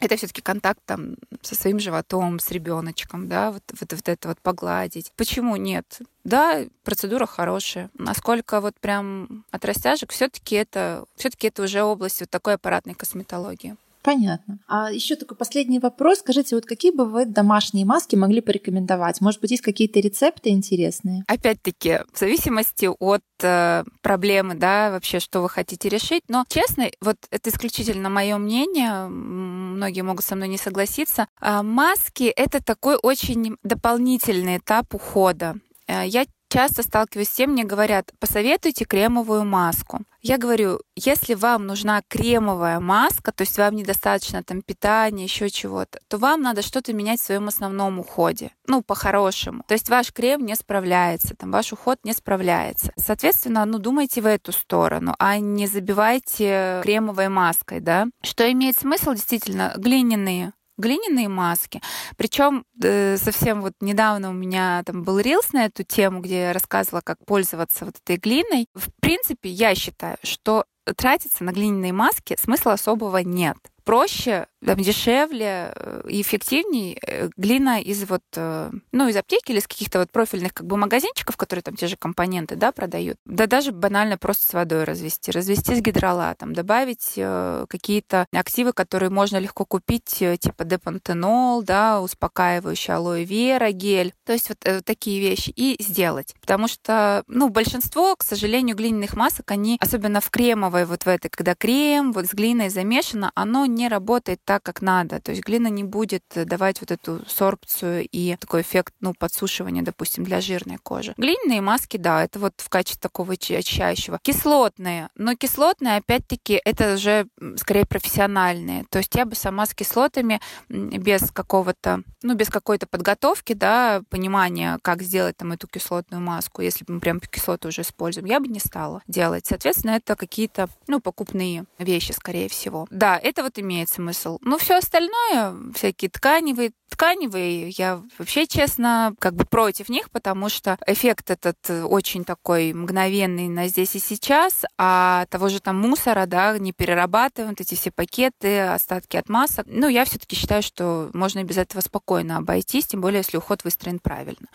это 0.00 0.16
все-таки 0.16 0.42
контакт 0.42 0.80
там 0.84 1.16
со 1.42 1.54
своим 1.54 1.78
животом, 1.78 2.38
с 2.38 2.50
ребеночком, 2.50 3.28
да, 3.28 3.50
вот, 3.52 3.62
вот, 3.78 3.92
вот 3.92 4.08
это 4.08 4.28
вот 4.28 4.40
погладить. 4.40 5.12
Почему 5.16 5.56
нет? 5.56 6.00
Да, 6.24 6.64
процедура 6.82 7.26
хорошая. 7.26 7.90
Насколько 7.94 8.60
вот 8.60 8.74
прям 8.80 9.44
от 9.50 9.64
растяжек, 9.64 10.12
все-таки 10.12 10.56
это, 10.56 11.04
все-таки 11.16 11.48
это 11.48 11.62
уже 11.62 11.82
область 11.82 12.20
вот 12.20 12.30
такой 12.30 12.54
аппаратной 12.54 12.94
косметологии. 12.94 13.76
Понятно. 14.04 14.58
А 14.68 14.92
еще 14.92 15.16
такой 15.16 15.34
последний 15.34 15.78
вопрос. 15.78 16.18
Скажите, 16.18 16.54
вот 16.54 16.66
какие 16.66 16.92
бы 16.92 17.06
вы 17.06 17.24
домашние 17.24 17.86
маски 17.86 18.16
могли 18.16 18.42
порекомендовать? 18.42 19.22
Может 19.22 19.40
быть, 19.40 19.52
есть 19.52 19.62
какие-то 19.62 19.98
рецепты 19.98 20.50
интересные? 20.50 21.24
Опять-таки, 21.26 22.00
в 22.12 22.18
зависимости 22.18 22.86
от 22.86 23.22
э, 23.42 23.84
проблемы, 24.02 24.56
да, 24.56 24.90
вообще, 24.90 25.20
что 25.20 25.40
вы 25.40 25.48
хотите 25.48 25.88
решить. 25.88 26.22
Но, 26.28 26.44
честно, 26.50 26.90
вот 27.00 27.16
это 27.30 27.48
исключительно 27.48 28.10
мое 28.10 28.36
мнение, 28.36 29.08
многие 29.08 30.02
могут 30.02 30.26
со 30.26 30.36
мной 30.36 30.48
не 30.48 30.58
согласиться. 30.58 31.26
А 31.40 31.62
маски— 31.62 32.24
это 32.36 32.62
такой 32.62 32.96
очень 33.02 33.56
дополнительный 33.62 34.58
этап 34.58 34.94
ухода. 34.94 35.56
Э, 35.86 36.06
я 36.06 36.26
часто 36.54 36.84
сталкиваюсь 36.84 37.30
с 37.30 37.34
тем, 37.34 37.50
мне 37.50 37.64
говорят, 37.64 38.12
посоветуйте 38.20 38.84
кремовую 38.84 39.44
маску. 39.44 40.02
Я 40.22 40.38
говорю, 40.38 40.78
если 40.94 41.34
вам 41.34 41.66
нужна 41.66 42.00
кремовая 42.06 42.78
маска, 42.78 43.32
то 43.32 43.42
есть 43.42 43.58
вам 43.58 43.74
недостаточно 43.74 44.44
там 44.44 44.62
питания, 44.62 45.24
еще 45.24 45.50
чего-то, 45.50 45.98
то 46.06 46.16
вам 46.16 46.42
надо 46.42 46.62
что-то 46.62 46.92
менять 46.92 47.20
в 47.20 47.24
своем 47.24 47.48
основном 47.48 47.98
уходе. 47.98 48.52
Ну, 48.68 48.82
по-хорошему. 48.82 49.64
То 49.66 49.74
есть 49.74 49.90
ваш 49.90 50.12
крем 50.12 50.46
не 50.46 50.54
справляется, 50.54 51.34
там 51.34 51.50
ваш 51.50 51.72
уход 51.72 51.98
не 52.04 52.12
справляется. 52.12 52.92
Соответственно, 52.96 53.64
ну, 53.64 53.78
думайте 53.80 54.20
в 54.20 54.26
эту 54.26 54.52
сторону, 54.52 55.16
а 55.18 55.38
не 55.38 55.66
забивайте 55.66 56.80
кремовой 56.84 57.30
маской, 57.30 57.80
да. 57.80 58.06
Что 58.22 58.50
имеет 58.52 58.78
смысл 58.78 59.14
действительно? 59.14 59.74
Глиняные 59.76 60.52
глиняные 60.76 61.28
маски. 61.28 61.80
Причем 62.16 62.64
э, 62.82 63.16
совсем 63.16 63.60
вот 63.62 63.74
недавно 63.80 64.30
у 64.30 64.32
меня 64.32 64.82
там 64.84 65.02
был 65.02 65.18
рилс 65.18 65.52
на 65.52 65.66
эту 65.66 65.82
тему, 65.82 66.20
где 66.20 66.42
я 66.42 66.52
рассказывала, 66.52 67.00
как 67.02 67.18
пользоваться 67.24 67.84
вот 67.84 67.96
этой 68.04 68.16
глиной. 68.16 68.66
В 68.74 68.88
принципе, 69.00 69.50
я 69.50 69.74
считаю, 69.74 70.16
что 70.22 70.64
тратиться 70.96 71.44
на 71.44 71.52
глиняные 71.52 71.92
маски 71.92 72.36
смысла 72.38 72.72
особого 72.72 73.18
нет 73.18 73.56
проще, 73.84 74.46
там, 74.64 74.78
дешевле 74.78 75.72
э, 75.76 76.02
и 76.08 76.22
эффективнее 76.22 76.98
э, 77.06 77.28
глина 77.36 77.80
из 77.80 78.08
вот, 78.08 78.22
э, 78.34 78.70
ну, 78.92 79.08
из 79.08 79.16
аптеки 79.16 79.52
или 79.52 79.58
из 79.58 79.66
каких-то 79.66 80.00
вот 80.00 80.10
профильных 80.10 80.54
как 80.54 80.66
бы 80.66 80.76
магазинчиков, 80.76 81.36
которые 81.36 81.62
там 81.62 81.76
те 81.76 81.86
же 81.86 81.96
компоненты, 81.96 82.56
да, 82.56 82.72
продают. 82.72 83.18
Да 83.26 83.46
даже 83.46 83.72
банально 83.72 84.16
просто 84.18 84.48
с 84.48 84.52
водой 84.52 84.84
развести. 84.84 85.30
Развести 85.30 85.74
с 85.74 85.80
гидролатом, 85.80 86.54
добавить 86.54 87.14
какие-то 87.14 88.26
активы, 88.32 88.72
которые 88.72 89.10
можно 89.10 89.36
легко 89.36 89.64
купить, 89.64 90.22
типа 90.40 90.64
депантенол, 90.64 91.62
да, 91.62 92.00
успокаивающий 92.00 92.94
алоэ 92.94 93.24
вера, 93.24 93.70
гель. 93.70 94.12
То 94.24 94.32
есть 94.32 94.48
вот 94.48 94.84
такие 94.84 95.20
вещи 95.20 95.50
и 95.54 95.76
сделать. 95.82 96.34
Потому 96.40 96.68
что, 96.68 97.22
ну, 97.26 97.48
большинство, 97.48 98.16
к 98.16 98.22
сожалению, 98.22 98.76
глиняных 98.76 99.14
масок, 99.14 99.50
они, 99.50 99.76
особенно 99.80 100.20
в 100.20 100.30
кремовой 100.30 100.86
вот 100.86 101.04
в 101.04 101.08
этой, 101.08 101.28
когда 101.28 101.54
крем 101.54 102.12
вот 102.12 102.26
с 102.26 102.32
глиной 102.32 102.70
замешано, 102.70 103.30
оно 103.34 103.66
не 103.74 103.88
работает 103.88 104.40
так, 104.44 104.62
как 104.62 104.82
надо. 104.82 105.20
То 105.20 105.32
есть 105.32 105.44
глина 105.44 105.68
не 105.68 105.84
будет 105.84 106.24
давать 106.34 106.80
вот 106.80 106.90
эту 106.90 107.22
сорбцию 107.28 108.08
и 108.10 108.36
такой 108.36 108.62
эффект, 108.62 108.94
ну, 109.00 109.14
подсушивания, 109.14 109.82
допустим, 109.82 110.24
для 110.24 110.40
жирной 110.40 110.78
кожи. 110.78 111.14
Глиняные 111.16 111.60
маски, 111.60 111.96
да, 111.96 112.24
это 112.24 112.38
вот 112.38 112.54
в 112.58 112.68
качестве 112.68 113.00
такого 113.00 113.34
очищающего. 113.34 114.18
Кислотные, 114.22 115.08
но 115.14 115.34
кислотные, 115.34 115.96
опять-таки, 115.96 116.60
это 116.64 116.94
уже 116.94 117.26
скорее 117.56 117.84
профессиональные. 117.84 118.84
То 118.90 118.98
есть 118.98 119.14
я 119.14 119.24
бы 119.24 119.34
сама 119.34 119.66
с 119.66 119.74
кислотами 119.74 120.40
без 120.68 121.30
какого-то, 121.30 122.02
ну, 122.22 122.34
без 122.34 122.48
какой-то 122.48 122.86
подготовки, 122.86 123.52
да, 123.52 124.02
понимания, 124.08 124.78
как 124.82 125.02
сделать 125.02 125.36
там 125.36 125.52
эту 125.52 125.66
кислотную 125.66 126.22
маску, 126.22 126.62
если 126.62 126.84
мы 126.88 127.00
прям 127.00 127.20
кислоты 127.20 127.68
уже 127.68 127.82
используем, 127.82 128.26
я 128.26 128.40
бы 128.40 128.48
не 128.48 128.60
стала 128.60 129.02
делать. 129.06 129.46
Соответственно, 129.46 129.92
это 129.92 130.16
какие-то, 130.16 130.68
ну, 130.86 131.00
покупные 131.00 131.64
вещи, 131.78 132.12
скорее 132.12 132.48
всего. 132.48 132.86
Да, 132.90 133.18
это 133.18 133.42
вот 133.42 133.58
имеет 133.64 133.88
смысл. 133.88 134.38
Но 134.42 134.58
все 134.58 134.78
остальное, 134.78 135.72
всякие 135.74 136.10
тканевые, 136.10 136.72
тканевые, 136.94 137.70
я 137.70 138.02
вообще, 138.18 138.46
честно, 138.46 139.14
как 139.18 139.34
бы 139.34 139.44
против 139.44 139.88
них, 139.88 140.10
потому 140.10 140.48
что 140.48 140.78
эффект 140.86 141.30
этот 141.30 141.58
очень 141.84 142.24
такой 142.24 142.72
мгновенный 142.72 143.48
на 143.48 143.66
здесь 143.66 143.96
и 143.96 143.98
сейчас, 143.98 144.64
а 144.78 145.26
того 145.30 145.48
же 145.48 145.60
там 145.60 145.76
мусора, 145.76 146.26
да, 146.26 146.56
не 146.58 146.72
перерабатывают 146.72 147.60
эти 147.60 147.74
все 147.74 147.90
пакеты, 147.90 148.60
остатки 148.60 149.16
от 149.16 149.28
масок. 149.28 149.66
Ну, 149.68 149.88
я 149.88 150.04
все-таки 150.04 150.36
считаю, 150.36 150.62
что 150.62 151.10
можно 151.14 151.42
без 151.42 151.58
этого 151.58 151.80
спокойно 151.80 152.36
обойтись, 152.36 152.86
тем 152.86 153.00
более, 153.00 153.18
если 153.18 153.38
уход 153.38 153.64
выстроен 153.64 153.98
правильно. 153.98 154.46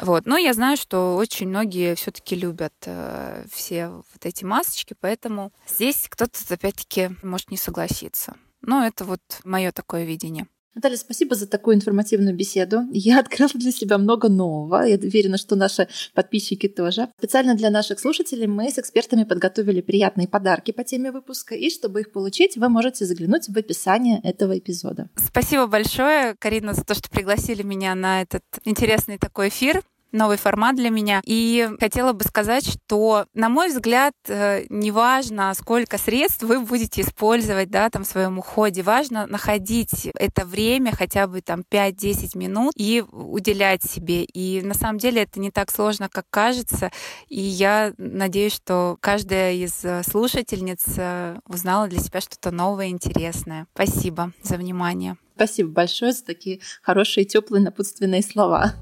Вот. 0.00 0.26
Но 0.26 0.36
я 0.36 0.52
знаю, 0.52 0.76
что 0.76 1.16
очень 1.16 1.48
многие 1.48 1.94
все-таки 1.94 2.36
любят 2.36 2.74
э, 2.84 3.44
все 3.50 3.88
вот 3.88 4.24
эти 4.24 4.44
масочки, 4.44 4.94
поэтому 5.00 5.52
здесь 5.66 6.06
кто-то 6.08 6.38
опять-таки 6.50 7.10
может 7.22 7.50
не 7.50 7.56
согласиться. 7.56 8.36
Но 8.62 8.84
это 8.84 9.04
вот 9.04 9.20
мое 9.44 9.72
такое 9.72 10.04
видение. 10.04 10.46
Наталья, 10.78 10.96
спасибо 10.96 11.34
за 11.34 11.48
такую 11.48 11.74
информативную 11.74 12.36
беседу. 12.36 12.82
Я 12.92 13.18
открыла 13.20 13.50
для 13.54 13.72
себя 13.72 13.98
много 13.98 14.28
нового. 14.28 14.84
Я 14.84 14.94
уверена, 14.96 15.36
что 15.36 15.56
наши 15.56 15.88
подписчики 16.14 16.68
тоже. 16.68 17.08
Специально 17.18 17.56
для 17.56 17.70
наших 17.70 17.98
слушателей 17.98 18.46
мы 18.46 18.70
с 18.70 18.78
экспертами 18.78 19.24
подготовили 19.24 19.80
приятные 19.80 20.28
подарки 20.28 20.70
по 20.70 20.84
теме 20.84 21.10
выпуска. 21.10 21.56
И 21.56 21.68
чтобы 21.70 22.02
их 22.02 22.12
получить, 22.12 22.56
вы 22.56 22.68
можете 22.68 23.06
заглянуть 23.06 23.48
в 23.48 23.58
описание 23.58 24.20
этого 24.22 24.56
эпизода. 24.56 25.08
Спасибо 25.16 25.66
большое, 25.66 26.36
Карина, 26.38 26.74
за 26.74 26.84
то, 26.84 26.94
что 26.94 27.10
пригласили 27.10 27.64
меня 27.64 27.96
на 27.96 28.22
этот 28.22 28.44
интересный 28.64 29.18
такой 29.18 29.48
эфир 29.48 29.82
новый 30.12 30.36
формат 30.36 30.76
для 30.76 30.90
меня. 30.90 31.20
И 31.24 31.68
хотела 31.80 32.12
бы 32.12 32.24
сказать, 32.24 32.68
что, 32.68 33.26
на 33.34 33.48
мой 33.48 33.68
взгляд, 33.68 34.14
э, 34.26 34.64
неважно, 34.68 35.52
сколько 35.54 35.98
средств 35.98 36.42
вы 36.42 36.60
будете 36.60 37.02
использовать 37.02 37.70
да, 37.70 37.90
там, 37.90 38.04
в 38.04 38.06
своем 38.06 38.38
уходе, 38.38 38.82
важно 38.82 39.26
находить 39.26 40.10
это 40.14 40.44
время, 40.44 40.92
хотя 40.94 41.26
бы 41.26 41.40
там 41.40 41.62
5-10 41.70 42.36
минут, 42.38 42.72
и 42.76 43.04
уделять 43.10 43.82
себе. 43.82 44.24
И 44.24 44.62
на 44.62 44.74
самом 44.74 44.98
деле 44.98 45.22
это 45.22 45.40
не 45.40 45.50
так 45.50 45.70
сложно, 45.70 46.08
как 46.08 46.24
кажется. 46.30 46.90
И 47.28 47.40
я 47.40 47.92
надеюсь, 47.98 48.54
что 48.54 48.96
каждая 49.00 49.54
из 49.54 49.84
э, 49.84 50.02
слушательниц 50.02 50.84
э, 50.96 51.38
узнала 51.46 51.88
для 51.88 52.00
себя 52.00 52.20
что-то 52.20 52.50
новое 52.50 52.88
интересное. 52.88 53.66
Спасибо 53.74 54.32
за 54.42 54.56
внимание. 54.56 55.16
Спасибо 55.36 55.70
большое 55.70 56.12
за 56.12 56.24
такие 56.24 56.60
хорошие, 56.82 57.24
теплые 57.24 57.62
напутственные 57.62 58.22
слова. 58.22 58.74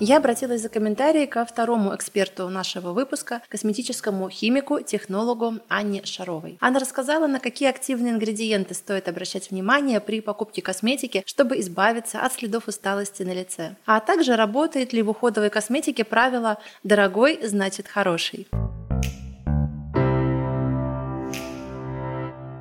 Я 0.00 0.16
обратилась 0.16 0.60
за 0.60 0.68
комментарией 0.68 1.28
ко 1.28 1.44
второму 1.46 1.94
эксперту 1.94 2.48
нашего 2.48 2.92
выпуска, 2.92 3.42
косметическому 3.48 4.28
химику, 4.28 4.80
технологу 4.80 5.54
Анне 5.68 6.04
Шаровой. 6.04 6.58
Она 6.60 6.80
рассказала, 6.80 7.28
на 7.28 7.38
какие 7.38 7.68
активные 7.68 8.12
ингредиенты 8.12 8.74
стоит 8.74 9.06
обращать 9.06 9.52
внимание 9.52 10.00
при 10.00 10.20
покупке 10.20 10.62
косметики, 10.62 11.22
чтобы 11.26 11.60
избавиться 11.60 12.22
от 12.22 12.32
следов 12.32 12.66
усталости 12.66 13.22
на 13.22 13.32
лице. 13.32 13.76
А 13.86 14.00
также 14.00 14.34
работает 14.34 14.92
ли 14.92 15.00
в 15.00 15.10
уходовой 15.10 15.50
косметике 15.50 16.02
правило 16.02 16.58
«дорогой 16.82 17.38
значит 17.46 17.86
хороший». 17.86 18.48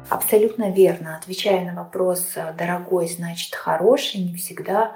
Абсолютно 0.07 0.69
верно. 0.69 1.17
Отвечая 1.17 1.65
на 1.65 1.83
вопрос 1.83 2.35
«дорогой 2.55 3.07
значит 3.07 3.55
хороший», 3.55 4.21
не 4.21 4.35
всегда 4.35 4.91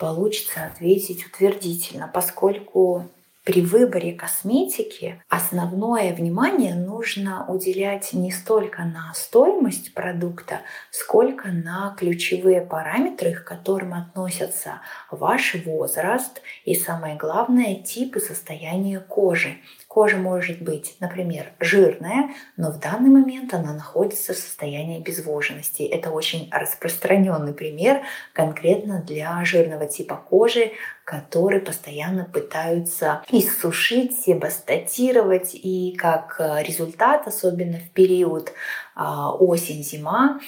получится 0.00 0.64
ответить 0.64 1.26
утвердительно, 1.26 2.10
поскольку 2.12 3.06
при 3.44 3.60
выборе 3.62 4.12
косметики 4.12 5.22
основное 5.28 6.14
внимание 6.14 6.74
нужно 6.74 7.46
уделять 7.46 8.12
не 8.12 8.32
столько 8.32 8.82
на 8.84 9.12
стоимость 9.14 9.94
продукта, 9.94 10.60
сколько 10.90 11.48
на 11.48 11.94
ключевые 11.98 12.62
параметры, 12.62 13.34
к 13.34 13.44
которым 13.44 13.94
относятся 13.94 14.80
ваш 15.10 15.54
возраст 15.66 16.42
и, 16.64 16.74
самое 16.74 17.16
главное, 17.16 17.76
тип 17.76 18.16
и 18.16 18.20
состояние 18.20 19.00
кожи. 19.00 19.56
Кожа 19.90 20.18
может 20.18 20.62
быть, 20.62 20.94
например, 21.00 21.50
жирная, 21.58 22.30
но 22.56 22.70
в 22.70 22.78
данный 22.78 23.10
момент 23.10 23.52
она 23.52 23.74
находится 23.74 24.34
в 24.34 24.36
состоянии 24.36 25.00
обезвоженности. 25.00 25.82
Это 25.82 26.12
очень 26.12 26.48
распространенный 26.52 27.52
пример 27.52 28.02
конкретно 28.32 29.02
для 29.02 29.44
жирного 29.44 29.86
типа 29.86 30.14
кожи, 30.14 30.70
который 31.02 31.58
постоянно 31.58 32.24
пытаются 32.24 33.22
иссушить, 33.32 34.16
себастатировать. 34.16 35.56
И 35.56 35.96
как 35.98 36.36
результат, 36.38 37.26
особенно 37.26 37.78
в 37.80 37.90
период 37.90 38.52
а, 38.94 39.32
осень-зима, 39.34 40.38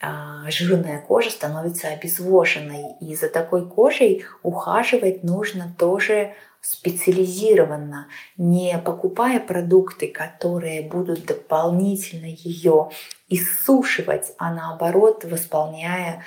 а, 0.00 0.48
жирная 0.48 1.00
кожа 1.00 1.30
становится 1.30 1.88
обезвоженной. 1.88 2.94
И 3.00 3.16
за 3.16 3.28
такой 3.28 3.68
кожей 3.68 4.24
ухаживать 4.44 5.24
нужно 5.24 5.74
тоже 5.76 6.34
специализированно, 6.62 8.06
не 8.36 8.78
покупая 8.78 9.40
продукты, 9.40 10.08
которые 10.08 10.82
будут 10.82 11.26
дополнительно 11.26 12.26
ее 12.26 12.90
иссушивать, 13.28 14.32
а 14.38 14.54
наоборот 14.54 15.24
восполняя 15.24 16.22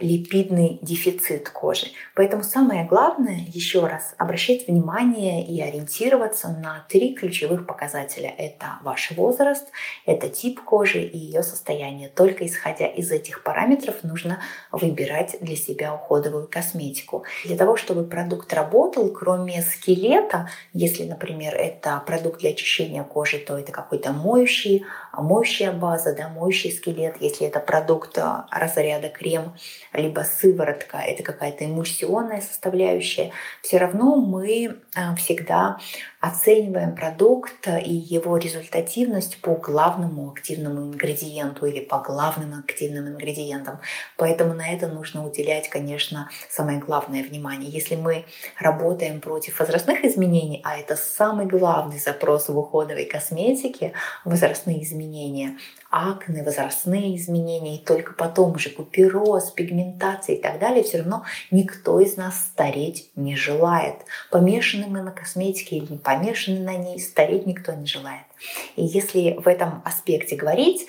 липидный 0.00 0.78
дефицит 0.82 1.48
кожи. 1.50 1.86
Поэтому 2.14 2.42
самое 2.42 2.84
главное 2.84 3.40
еще 3.46 3.86
раз 3.86 4.14
обращать 4.18 4.66
внимание 4.66 5.46
и 5.46 5.60
ориентироваться 5.60 6.48
на 6.48 6.84
три 6.88 7.14
ключевых 7.14 7.66
показателя. 7.66 8.34
Это 8.36 8.78
ваш 8.82 9.12
возраст, 9.12 9.68
это 10.04 10.28
тип 10.28 10.60
кожи 10.62 11.02
и 11.02 11.16
ее 11.16 11.42
состояние. 11.42 12.08
Только 12.08 12.44
исходя 12.44 12.86
из 12.86 13.12
этих 13.12 13.44
параметров 13.44 13.96
нужно 14.02 14.40
выбирать 14.72 15.36
для 15.40 15.56
себя 15.56 15.94
уходовую 15.94 16.48
косметику. 16.48 17.24
Для 17.44 17.56
того, 17.56 17.76
чтобы 17.76 18.04
продукт 18.04 18.52
работал, 18.52 19.08
кроме 19.10 19.62
скелета, 19.62 20.50
если, 20.72 21.04
например, 21.04 21.54
это 21.54 22.02
продукт 22.04 22.40
для 22.40 22.50
очищения 22.50 23.04
кожи, 23.04 23.38
то 23.38 23.56
это 23.56 23.70
какой-то 23.70 24.12
моющий, 24.12 24.84
моющая 25.12 25.72
база, 25.72 26.14
да, 26.16 26.28
моющий 26.28 26.72
скелет, 26.72 27.16
если 27.20 27.46
это 27.46 27.60
продукт 27.60 28.18
а, 28.18 28.46
разряда 28.50 29.08
крем, 29.36 29.54
либо 29.92 30.20
сыворотка, 30.20 30.98
это 30.98 31.22
какая-то 31.22 31.64
эмульсионная 31.64 32.40
составляющая, 32.40 33.32
все 33.62 33.78
равно 33.78 34.16
мы 34.16 34.78
а, 34.94 35.14
всегда 35.16 35.78
оцениваем 36.26 36.96
продукт 36.96 37.68
и 37.68 37.94
его 37.94 38.36
результативность 38.36 39.40
по 39.40 39.54
главному 39.54 40.30
активному 40.30 40.92
ингредиенту 40.92 41.66
или 41.66 41.80
по 41.80 41.98
главным 41.98 42.58
активным 42.58 43.08
ингредиентам. 43.08 43.78
Поэтому 44.16 44.54
на 44.54 44.68
это 44.68 44.88
нужно 44.88 45.24
уделять, 45.24 45.68
конечно, 45.68 46.28
самое 46.50 46.78
главное 46.78 47.22
внимание. 47.22 47.70
Если 47.70 47.94
мы 47.94 48.24
работаем 48.58 49.20
против 49.20 49.60
возрастных 49.60 50.04
изменений, 50.04 50.60
а 50.64 50.76
это 50.76 50.96
самый 50.96 51.46
главный 51.46 51.98
запрос 51.98 52.48
в 52.48 52.58
уходовой 52.58 53.04
косметике, 53.04 53.92
возрастные 54.24 54.82
изменения, 54.82 55.58
акне, 55.90 56.42
возрастные 56.42 57.16
изменения, 57.16 57.76
и 57.76 57.84
только 57.84 58.14
потом 58.14 58.54
уже 58.54 58.70
купероз, 58.70 59.52
пигментация 59.52 60.36
и 60.36 60.42
так 60.42 60.58
далее, 60.58 60.82
все 60.82 60.98
равно 60.98 61.24
никто 61.50 62.00
из 62.00 62.16
нас 62.16 62.36
стареть 62.36 63.10
не 63.14 63.36
желает. 63.36 63.94
Помешаны 64.30 64.86
мы 64.88 65.02
на 65.02 65.12
косметике 65.12 65.76
или 65.76 65.92
не 65.92 65.98
помешаны 65.98 66.15
на 66.60 66.76
ней, 66.76 67.00
стареть 67.00 67.46
никто 67.46 67.72
не 67.72 67.86
желает. 67.86 68.24
И 68.76 68.84
если 68.84 69.38
в 69.38 69.48
этом 69.48 69.82
аспекте 69.84 70.36
говорить, 70.36 70.86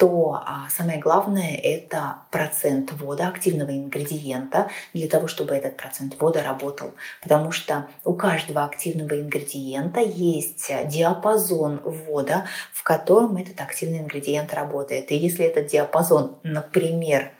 то 0.00 0.40
а, 0.46 0.66
самое 0.70 0.98
главное– 0.98 1.56
это 1.62 2.20
процент 2.30 2.90
вода, 2.92 3.28
активного 3.28 3.70
ингредиента, 3.70 4.70
для 4.94 5.06
того, 5.08 5.28
чтобы 5.28 5.54
этот 5.54 5.76
процент 5.76 6.18
вода 6.18 6.42
работал. 6.42 6.94
Потому 7.20 7.52
что 7.52 7.86
у 8.04 8.14
каждого 8.14 8.64
активного 8.64 9.20
ингредиента 9.20 10.00
есть 10.00 10.72
диапазон 10.86 11.82
вода, 11.84 12.46
в 12.72 12.82
котором 12.82 13.36
этот 13.36 13.60
активный 13.60 13.98
ингредиент 13.98 14.54
работает. 14.54 15.12
И 15.12 15.16
если 15.16 15.44
этот 15.44 15.66
диапазон, 15.66 16.38
например, 16.44 17.32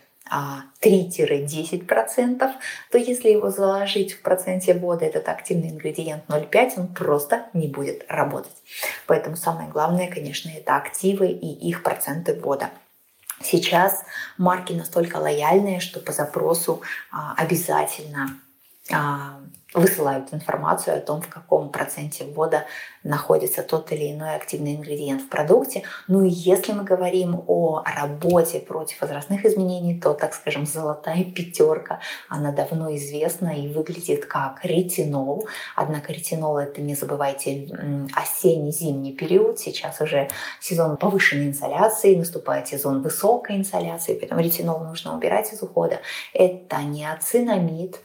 3-10%, 0.81 2.43
а, 2.43 2.55
то 2.90 2.99
если 2.99 3.31
его 3.31 3.51
заложить 3.51 4.12
в 4.12 4.23
проценте 4.23 4.75
воды, 4.75 5.07
этот 5.07 5.29
активный 5.29 5.71
ингредиент 5.71 6.25
0,5, 6.29 6.73
он 6.77 6.95
просто 6.95 7.47
не 7.53 7.69
будет 7.69 8.05
работать. 8.09 8.57
Поэтому 9.07 9.37
самое 9.37 9.69
главное, 9.69 10.09
конечно, 10.09 10.51
это 10.51 10.77
активы 10.77 11.29
и 11.29 11.69
их 11.69 11.83
проценты 11.83 12.38
вода. 12.40 12.71
Сейчас 13.43 14.05
марки 14.37 14.73
настолько 14.73 15.16
лояльные, 15.16 15.81
что 15.81 16.01
по 16.01 16.12
запросу 16.12 16.83
а, 17.11 17.35
обязательно 17.37 18.38
а, 18.93 19.40
высылают 19.75 20.33
информацию 20.35 20.97
о 20.97 21.01
том, 21.01 21.23
в 21.23 21.29
каком 21.29 21.71
проценте 21.71 22.25
вода 22.25 22.65
находится 23.03 23.63
тот 23.63 23.93
или 23.93 24.13
иной 24.13 24.35
активный 24.35 24.75
ингредиент 24.75 25.23
в 25.23 25.29
продукте. 25.29 25.85
Ну 26.09 26.25
и 26.25 26.29
если 26.29 26.73
мы 26.73 26.85
говорим 26.85 27.43
о 27.47 27.83
работе 27.85 28.61
против 28.61 29.01
возрастных 29.01 29.45
изменений, 29.45 30.01
то, 30.01 30.13
так 30.15 30.35
скажем, 30.35 30.67
золотая 30.67 31.25
пятерка, 31.25 32.01
она 32.29 32.53
давно 32.53 32.95
известна 32.97 33.49
и 33.49 33.69
выглядит 33.69 34.27
как 34.27 34.65
ретинол. 34.65 35.49
Однако 35.77 36.13
ретинол 36.13 36.59
это, 36.59 36.81
не 36.81 36.95
забывайте, 36.95 37.69
осенне-зимний 38.15 39.13
период. 39.13 39.59
Сейчас 39.59 40.01
уже 40.01 40.29
сезон 40.61 40.97
повышенной 40.97 41.49
инсоляции, 41.49 42.17
наступает 42.17 42.69
сезон 42.69 43.03
высокой 43.03 43.57
инсоляции, 43.57 44.19
поэтому 44.19 44.41
ретинол 44.41 44.81
нужно 44.81 45.15
убирать 45.15 45.53
из 45.53 45.63
ухода. 45.63 46.01
Это 46.35 46.83
неоцинамид, 46.83 48.01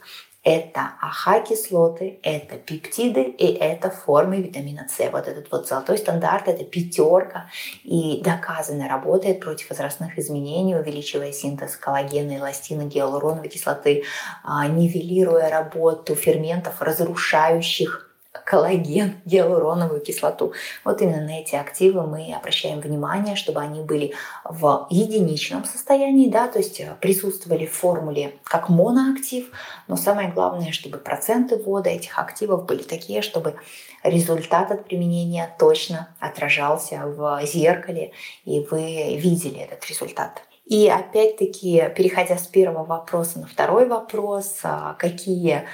это 0.46 0.92
АХ-кислоты, 1.00 2.20
это 2.22 2.56
пептиды 2.56 3.22
и 3.22 3.46
это 3.46 3.90
формы 3.90 4.40
витамина 4.40 4.86
С. 4.88 5.10
Вот 5.10 5.26
этот 5.26 5.50
вот 5.50 5.66
золотой 5.66 5.98
стандарт, 5.98 6.46
это 6.46 6.62
пятерка 6.62 7.50
и 7.82 8.20
доказанно 8.22 8.88
работает 8.88 9.40
против 9.40 9.70
возрастных 9.70 10.16
изменений, 10.20 10.76
увеличивая 10.76 11.32
синтез 11.32 11.76
коллагена, 11.76 12.36
эластина, 12.36 12.82
гиалуроновой 12.82 13.48
кислоты, 13.48 14.04
а, 14.44 14.68
нивелируя 14.68 15.50
работу 15.50 16.14
ферментов, 16.14 16.80
разрушающих 16.80 18.15
коллаген, 18.46 19.20
гиалуроновую 19.24 20.00
кислоту. 20.00 20.52
Вот 20.84 21.02
именно 21.02 21.20
на 21.20 21.40
эти 21.40 21.56
активы 21.56 22.06
мы 22.06 22.32
обращаем 22.32 22.80
внимание, 22.80 23.34
чтобы 23.34 23.60
они 23.60 23.82
были 23.82 24.14
в 24.44 24.86
единичном 24.88 25.64
состоянии, 25.64 26.30
да, 26.30 26.46
то 26.46 26.60
есть 26.60 26.80
присутствовали 27.00 27.66
в 27.66 27.72
формуле 27.72 28.38
как 28.44 28.68
моноактив, 28.68 29.50
но 29.88 29.96
самое 29.96 30.30
главное, 30.30 30.70
чтобы 30.70 30.98
проценты 30.98 31.56
ввода 31.56 31.90
этих 31.90 32.20
активов 32.20 32.66
были 32.66 32.84
такие, 32.84 33.20
чтобы 33.20 33.56
результат 34.04 34.70
от 34.70 34.84
применения 34.84 35.52
точно 35.58 36.14
отражался 36.20 37.02
в 37.04 37.40
зеркале, 37.44 38.12
и 38.44 38.60
вы 38.60 39.16
видели 39.16 39.58
этот 39.58 39.84
результат. 39.90 40.42
И 40.66 40.88
опять-таки, 40.88 41.92
переходя 41.96 42.38
с 42.38 42.46
первого 42.46 42.84
вопроса 42.84 43.40
на 43.40 43.46
второй 43.46 43.86
вопрос, 43.86 44.60
а, 44.62 44.94
какие 44.94 45.64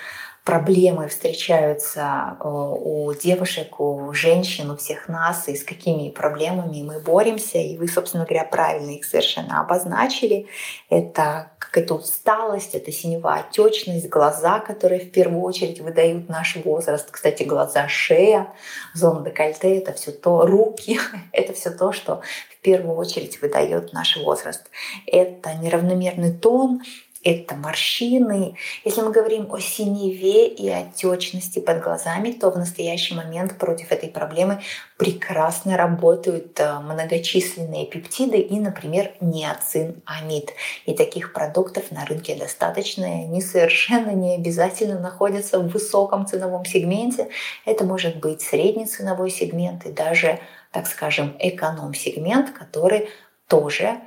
проблемы 0.45 1.07
встречаются 1.07 2.37
э, 2.41 2.45
у 2.45 3.15
девушек, 3.15 3.79
у 3.79 4.13
женщин, 4.13 4.71
у 4.71 4.77
всех 4.77 5.09
нас, 5.09 5.49
и 5.49 5.55
с 5.55 5.63
какими 5.63 6.11
проблемами 6.11 6.83
мы 6.83 6.99
боремся. 6.99 7.59
И 7.59 7.77
вы, 7.77 7.87
собственно 7.87 8.25
говоря, 8.25 8.45
правильно 8.45 8.91
их 8.91 9.05
совершенно 9.05 9.61
обозначили. 9.61 10.47
Это 10.91 11.53
какая-то 11.61 11.95
усталость, 11.95 12.75
это 12.75 12.91
синевая 12.91 13.41
отечность, 13.41 14.09
глаза, 14.09 14.59
которые 14.59 15.01
в 15.01 15.13
первую 15.13 15.43
очередь 15.43 15.81
выдают 15.81 16.29
наш 16.29 16.57
возраст. 16.57 17.09
Кстати, 17.11 17.45
глаза, 17.45 17.87
шея, 17.87 18.53
зона 18.95 19.25
декольте— 19.25 19.77
это 19.79 19.93
все 19.93 20.11
то, 20.11 20.45
руки— 20.45 20.99
это 21.33 21.53
все 21.53 21.71
то, 21.71 21.93
что 21.93 22.21
в 22.51 22.63
первую 22.63 22.97
очередь 22.97 23.41
выдает 23.41 23.93
наш 23.93 24.17
возраст. 24.17 24.65
Это 25.07 25.55
неравномерный 25.55 26.33
тон, 26.33 26.83
это 27.25 27.55
морщины. 27.55 28.57
Если 28.85 29.01
мы 29.01 29.13
говорим 29.13 29.53
о 29.53 29.59
синеве 29.59 30.49
и 30.49 30.69
отечности 30.69 31.61
под 31.61 31.83
глазами, 31.83 32.33
то 32.33 32.51
в 32.51 32.59
настоящий 32.59 33.15
момент 33.15 33.59
против 33.59 33.93
этой 33.93 34.09
проблемы 34.09 34.61
прекрасно 34.97 35.77
работают 35.77 36.59
э, 36.59 36.81
многочисленные 36.81 37.87
пептиды 37.87 38.39
и, 38.39 38.59
например, 38.59 39.13
неоцинамид. 39.21 40.51
И 40.87 40.95
таких 40.95 41.33
продуктов 41.33 41.91
на 41.91 42.05
рынке 42.05 42.35
достаточно, 42.35 43.05
и 43.05 43.25
они 43.25 43.41
совершенно 43.41 44.11
не 44.11 44.35
обязательно 44.35 44.99
находятся 44.99 45.59
в 45.59 45.69
высоком 45.69 46.27
ценовом 46.27 46.65
сегменте. 46.65 47.29
Это 47.65 47.85
может 47.85 48.19
быть 48.19 48.43
средний 48.43 48.87
ценовой 48.87 49.31
сегмент 49.31 49.87
и 49.87 49.93
даже, 49.93 50.41
так 50.73 50.87
скажем, 50.87 51.37
эконом-сегмент, 51.39 52.51
который 52.51 53.09
тоже 53.49 54.01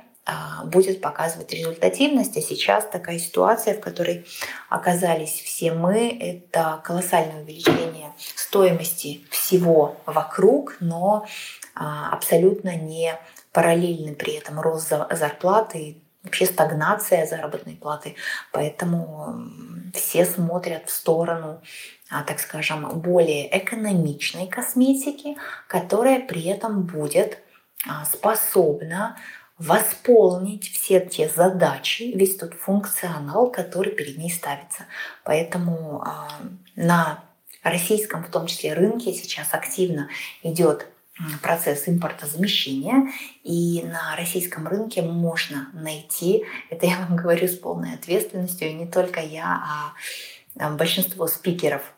будет 0.64 1.00
показывать 1.00 1.52
результативность. 1.52 2.36
А 2.36 2.40
сейчас 2.40 2.84
такая 2.86 3.18
ситуация, 3.18 3.74
в 3.74 3.80
которой 3.80 4.26
оказались 4.68 5.40
все 5.40 5.72
мы, 5.72 6.08
это 6.18 6.80
колоссальное 6.84 7.42
увеличение 7.42 8.12
стоимости 8.34 9.24
всего 9.30 9.96
вокруг, 10.06 10.76
но 10.80 11.26
а, 11.74 12.10
абсолютно 12.10 12.76
не 12.76 13.14
параллельный 13.52 14.14
при 14.14 14.34
этом 14.34 14.60
рост 14.60 14.92
зарплаты 15.10 16.02
вообще 16.24 16.46
стагнация 16.46 17.24
заработной 17.26 17.76
платы. 17.76 18.16
Поэтому 18.50 19.48
все 19.94 20.24
смотрят 20.24 20.88
в 20.88 20.90
сторону, 20.90 21.62
а, 22.10 22.24
так 22.24 22.40
скажем, 22.40 23.00
более 23.00 23.56
экономичной 23.56 24.48
косметики, 24.48 25.36
которая 25.68 26.20
при 26.20 26.44
этом 26.46 26.82
будет 26.82 27.38
способна 28.12 29.16
восполнить 29.58 30.70
все 30.70 31.00
те 31.00 31.28
задачи, 31.28 32.12
весь 32.14 32.36
тот 32.36 32.54
функционал, 32.54 33.50
который 33.50 33.92
перед 33.92 34.18
ней 34.18 34.30
ставится. 34.30 34.84
Поэтому 35.24 36.04
э, 36.04 36.10
на 36.76 37.24
российском, 37.62 38.22
в 38.22 38.30
том 38.30 38.46
числе 38.46 38.74
рынке, 38.74 39.12
сейчас 39.12 39.54
активно 39.54 40.08
идет 40.42 40.86
процесс 41.42 41.88
импортозамещения, 41.88 43.10
и 43.42 43.82
на 43.84 44.14
российском 44.16 44.68
рынке 44.68 45.02
можно 45.02 45.70
найти, 45.72 46.44
это 46.70 46.86
я 46.86 46.98
вам 46.98 47.16
говорю 47.22 47.48
с 47.48 47.56
полной 47.56 47.94
ответственностью, 47.94 48.68
и 48.68 48.74
не 48.74 48.86
только 48.86 49.20
я, 49.20 49.94
а 50.58 50.70
большинство 50.70 51.26
спикеров 51.26 51.82
а, 51.82 51.95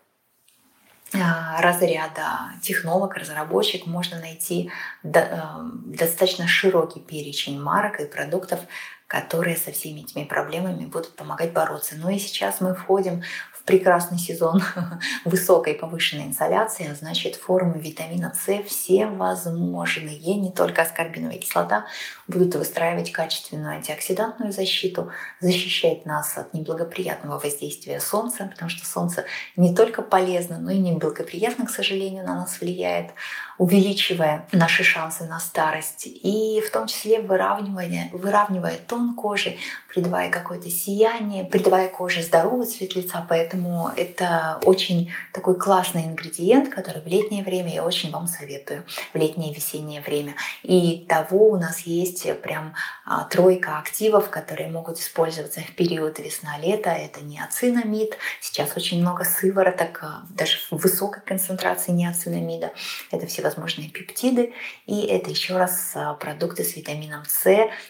разряда 1.12 2.52
технолог, 2.62 3.14
разработчик 3.14 3.86
можно 3.86 4.20
найти 4.20 4.70
э, 5.02 5.40
достаточно 5.86 6.46
широкий 6.46 7.00
перечень 7.00 7.60
марок 7.60 8.00
и 8.00 8.04
продуктов, 8.04 8.60
которые 9.06 9.56
со 9.56 9.72
всеми 9.72 10.00
этими 10.00 10.24
проблемами 10.24 10.84
будут 10.84 11.16
помогать 11.16 11.52
бороться. 11.52 11.94
Ну 11.96 12.10
и 12.10 12.18
сейчас 12.18 12.60
мы 12.60 12.74
входим 12.74 13.22
прекрасный 13.68 14.18
сезон 14.18 14.62
высокой 15.26 15.74
повышенной 15.74 16.24
инсоляции, 16.24 16.90
а 16.90 16.94
значит 16.94 17.36
формы 17.36 17.78
витамина 17.78 18.32
С 18.34 18.62
все 18.62 19.06
возможные, 19.06 20.36
не 20.36 20.50
только 20.50 20.82
аскорбиновая 20.82 21.36
кислота, 21.36 21.84
будут 22.26 22.54
выстраивать 22.54 23.12
качественную 23.12 23.76
антиоксидантную 23.76 24.52
защиту, 24.52 25.10
защищать 25.40 26.06
нас 26.06 26.38
от 26.38 26.54
неблагоприятного 26.54 27.38
воздействия 27.38 28.00
солнца, 28.00 28.48
потому 28.50 28.70
что 28.70 28.86
солнце 28.86 29.26
не 29.54 29.74
только 29.74 30.00
полезно, 30.00 30.58
но 30.58 30.70
и 30.70 30.78
неблагоприятно, 30.78 31.66
к 31.66 31.70
сожалению, 31.70 32.24
на 32.24 32.36
нас 32.36 32.60
влияет 32.60 33.10
увеличивая 33.58 34.46
наши 34.52 34.84
шансы 34.84 35.24
на 35.24 35.40
старость 35.40 36.06
и 36.06 36.62
в 36.64 36.70
том 36.70 36.86
числе 36.86 37.20
выравнивая, 37.20 38.08
выравнивая 38.12 38.76
тон 38.86 39.14
кожи, 39.14 39.56
придавая 39.88 40.30
какое-то 40.30 40.70
сияние, 40.70 41.44
придавая 41.44 41.88
коже 41.88 42.22
здоровый 42.22 42.66
цвет 42.66 42.94
лица. 42.94 43.26
Поэтому 43.28 43.90
это 43.96 44.60
очень 44.64 45.10
такой 45.32 45.58
классный 45.58 46.04
ингредиент, 46.04 46.68
который 46.68 47.02
в 47.02 47.06
летнее 47.06 47.42
время 47.42 47.74
я 47.74 47.84
очень 47.84 48.10
вам 48.12 48.28
советую, 48.28 48.84
в 49.12 49.16
летнее 49.16 49.52
весеннее 49.52 50.00
время. 50.00 50.34
И 50.62 51.04
того 51.08 51.50
у 51.50 51.56
нас 51.56 51.80
есть 51.80 52.28
прям 52.42 52.74
а, 53.04 53.24
тройка 53.24 53.78
активов, 53.78 54.30
которые 54.30 54.70
могут 54.70 55.00
использоваться 55.00 55.60
в 55.60 55.74
период 55.74 56.18
весна-лето. 56.18 56.90
Это 56.90 57.20
неоцинамид. 57.22 58.16
Сейчас 58.40 58.76
очень 58.76 59.00
много 59.00 59.24
сывороток, 59.24 60.02
а, 60.02 60.22
даже 60.30 60.58
в 60.70 60.76
высокой 60.76 61.22
концентрации 61.22 61.90
неоцинамида. 61.90 62.70
Это 63.10 63.26
все 63.26 63.42
всевозможные 63.48 63.88
пептиды. 63.88 64.52
И 64.86 65.06
это 65.06 65.30
еще 65.30 65.56
раз 65.56 65.92
а, 65.94 66.14
продукты 66.14 66.64
с 66.64 66.76
витамином 66.76 67.24
С. 67.26 67.46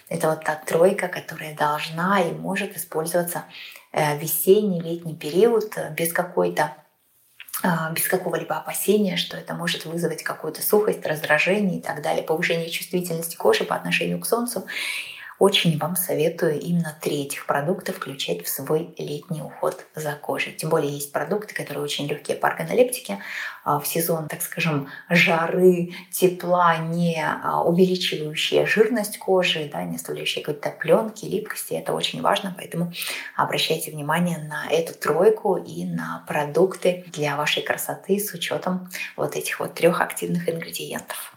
Это 0.09 0.31
вот 0.31 0.44
та 0.44 0.55
тройка, 0.55 1.09
которая 1.09 1.55
должна 1.55 2.21
и 2.21 2.33
может 2.33 2.77
использоваться 2.77 3.44
э, 3.92 4.18
весенний, 4.18 4.81
летний 4.81 5.16
период 5.16 5.77
э, 5.77 5.92
без 5.94 6.12
какой-то 6.12 6.75
а, 7.62 7.90
без 7.90 8.07
какого-либо 8.07 8.57
опасения, 8.57 9.16
что 9.16 9.37
это 9.37 9.55
может 9.55 9.85
вызвать 9.85 10.23
какую-то 10.23 10.62
сухость, 10.62 11.05
раздражение 11.05 11.79
и 11.79 11.83
так 11.83 12.03
далее, 12.03 12.23
повышение 12.23 12.71
чувствительности 12.71 13.37
кожи 13.37 13.64
по 13.64 13.75
отношению 13.75 14.21
к 14.21 14.27
солнцу. 14.27 14.64
Очень 15.38 15.79
вам 15.79 15.94
советую 15.94 16.59
именно 16.59 16.96
три 17.01 17.22
этих 17.22 17.46
продукта 17.46 17.92
включать 17.92 18.44
в 18.44 18.48
свой 18.48 18.92
летний 18.98 19.40
уход 19.40 19.87
за 19.94 20.12
кожей. 20.14 20.53
Тем 20.53 20.68
более 20.68 20.92
есть 20.92 21.12
продукты, 21.12 21.55
которые 21.55 21.85
очень 21.85 22.09
легкие 22.09 22.37
по 22.37 22.48
органолептике. 22.48 23.18
А, 23.64 23.79
в 23.79 23.87
сезон, 23.87 24.27
так 24.27 24.42
скажем, 24.42 24.88
жары, 25.09 25.92
тепла, 26.11 26.79
не 26.79 27.22
а, 27.22 27.62
увеличивающие 27.62 28.66
жирность 28.66 29.18
кожи, 29.18 29.70
да, 29.72 29.85
не 29.85 29.96
оставляющие 29.96 30.44
какой-то 30.44 30.70
пленки, 30.70 31.24
липкости. 31.24 31.74
Это 31.74 31.92
очень 31.92 32.20
важно, 32.20 32.53
поэтому 32.57 32.92
обращайте 33.37 33.92
внимание 33.92 34.38
на 34.38 34.68
эту 34.68 34.92
тройку 34.98 35.57
и 35.57 35.85
на 35.85 36.24
продукты 36.27 37.05
для 37.12 37.37
вашей 37.37 37.62
красоты 37.62 38.18
с 38.18 38.35
учетом 38.35 38.90
вот 39.16 39.37
этих 39.37 39.61
вот 39.61 39.74
трех 39.74 40.01
активных 40.01 40.48
ингредиентов. 40.48 41.33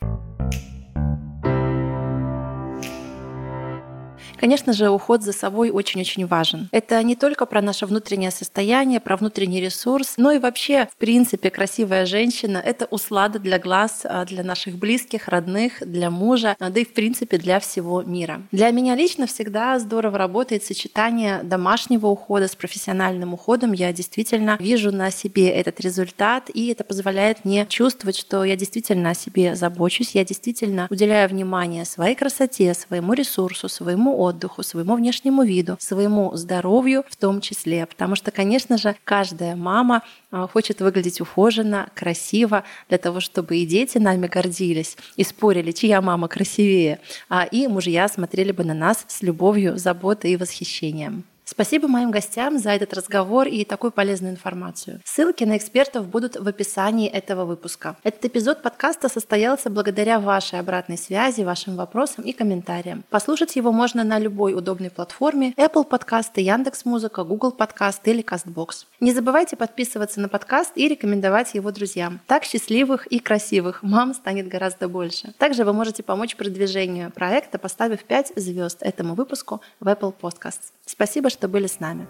Конечно 4.42 4.74
же, 4.74 4.90
уход 4.90 5.22
за 5.22 5.34
собой 5.34 5.70
очень-очень 5.70 6.26
важен. 6.26 6.68
Это 6.72 7.02
не 7.04 7.16
только 7.16 7.46
про 7.46 7.62
наше 7.62 7.86
внутреннее 7.86 8.32
состояние, 8.32 9.00
про 9.00 9.16
внутренний 9.16 9.62
ресурс, 9.62 10.16
но 10.18 10.32
и 10.32 10.40
вообще, 10.40 10.88
в 10.92 10.96
принципе, 10.98 11.52
красивая 11.52 12.08
женщина— 12.08 12.58
это 12.66 12.86
услада 12.86 13.38
для 13.38 13.60
глаз, 13.60 14.02
а, 14.04 14.26
для 14.26 14.44
наших 14.44 14.78
близких, 14.78 15.28
родных, 15.28 15.74
для 15.86 16.10
мужа, 16.10 16.56
а, 16.60 16.72
да 16.72 16.80
и, 16.80 16.86
в 16.86 16.94
принципе, 16.94 17.38
для 17.38 17.60
всего 17.60 18.02
мира. 18.02 18.42
Для 18.52 18.72
меня 18.72 18.96
лично 18.96 19.28
всегда 19.28 19.78
здорово 19.78 20.18
работает 20.18 20.64
сочетание 20.64 21.44
домашнего 21.44 22.08
ухода 22.08 22.48
с 22.48 22.56
профессиональным 22.56 23.36
уходом. 23.36 23.74
Я 23.74 23.94
действительно 23.94 24.58
вижу 24.60 24.92
на 24.92 25.12
себе 25.12 25.50
этот 25.50 25.80
результат, 25.82 26.50
и 26.52 26.70
это 26.70 26.84
позволяет 26.84 27.46
мне 27.46 27.68
чувствовать, 27.70 28.18
что 28.18 28.44
я 28.44 28.56
действительно 28.56 29.12
о 29.12 29.14
себе 29.14 29.56
забочусь, 29.56 30.16
я 30.16 30.26
действительно 30.26 30.88
уделяю 30.90 31.30
внимание 31.30 31.86
своей 31.86 32.16
красоте, 32.16 32.74
своему 32.74 33.14
ресурсу, 33.14 33.70
своему 33.70 34.18
отдыху, 34.18 34.31
отдыху, 34.32 34.64
своему 34.64 34.96
внешнему 34.96 35.44
виду, 35.44 35.78
своему 35.80 36.36
здоровью 36.36 37.04
в 37.10 37.16
том 37.16 37.40
числе. 37.40 37.86
Потому 37.86 38.16
что, 38.16 38.32
конечно 38.32 38.78
же, 38.78 38.96
каждая 39.04 39.56
мама 39.56 40.02
а, 40.32 40.48
хочет 40.48 40.82
выглядеть 40.82 41.22
ухоженно, 41.22 41.90
красиво, 41.96 42.64
для 42.90 42.98
того, 42.98 43.20
чтобы 43.20 43.58
и 43.58 43.66
дети 43.66 43.98
нами 43.98 44.28
гордились 44.28 44.98
и 45.16 45.24
спорили, 45.24 45.72
чья 45.72 46.02
мама 46.02 46.28
красивее, 46.28 47.00
а 47.30 47.46
и 47.46 47.68
мужья 47.68 48.08
смотрели 48.08 48.52
бы 48.52 48.64
на 48.64 48.74
нас 48.74 49.06
с 49.08 49.22
любовью, 49.22 49.78
заботой 49.78 50.32
и 50.32 50.38
восхищением. 50.38 51.24
Спасибо 51.52 51.90
моим 51.90 52.12
гостям 52.12 52.58
за 52.58 52.70
этот 52.70 52.94
разговор 52.94 53.46
и 53.46 53.66
такую 53.66 53.92
полезную 53.92 54.32
информацию. 54.32 55.02
Ссылки 55.04 55.44
на 55.44 55.58
экспертов 55.58 56.08
будут 56.08 56.38
в 56.38 56.48
описании 56.48 57.10
этого 57.10 57.44
выпуска. 57.44 57.98
Этот 58.04 58.24
эпизод 58.24 58.62
подкаста 58.62 59.10
состоялся 59.10 59.70
благодаря 59.70 60.22
вашей 60.22 60.60
обратной 60.60 60.98
связи, 60.98 61.42
вашим 61.42 61.76
вопросам 61.76 62.24
и 62.24 62.32
комментариям. 62.32 63.04
Послушать 63.10 63.58
его 63.58 63.74
можно 63.74 64.06
на 64.06 64.18
любой 64.18 64.54
удобной 64.54 64.90
платформе 64.90 65.52
Apple 65.58 65.84
подкасты, 65.84 66.40
Яндекс 66.40 66.86
Музыка, 66.86 67.26
Google 67.26 67.52
подкаст 67.52 68.08
или 68.08 68.24
Castbox. 68.24 68.86
Не 69.02 69.12
забывайте 69.12 69.58
подписываться 69.58 70.22
на 70.22 70.30
подкаст 70.30 70.72
и 70.76 70.88
рекомендовать 70.88 71.54
его 71.54 71.70
друзьям. 71.72 72.22
Так 72.28 72.46
счастливых 72.46 73.08
и 73.08 73.20
красивых 73.20 73.84
мам 73.84 74.14
станет 74.14 74.48
гораздо 74.48 74.88
больше. 74.88 75.34
Также 75.38 75.66
вы 75.66 75.74
можете 75.74 76.02
помочь 76.02 76.38
продвижению 76.38 77.12
проекта, 77.12 77.58
поставив 77.60 78.06
5 78.06 78.32
звезд 78.38 78.78
этому 78.80 79.16
выпуску 79.16 79.60
в 79.82 79.90
Apple 79.90 80.14
Podcasts. 80.18 80.72
Спасибо, 80.86 81.30
что 81.42 81.48
были 81.48 81.66
с 81.66 81.80
нами. 81.80 82.08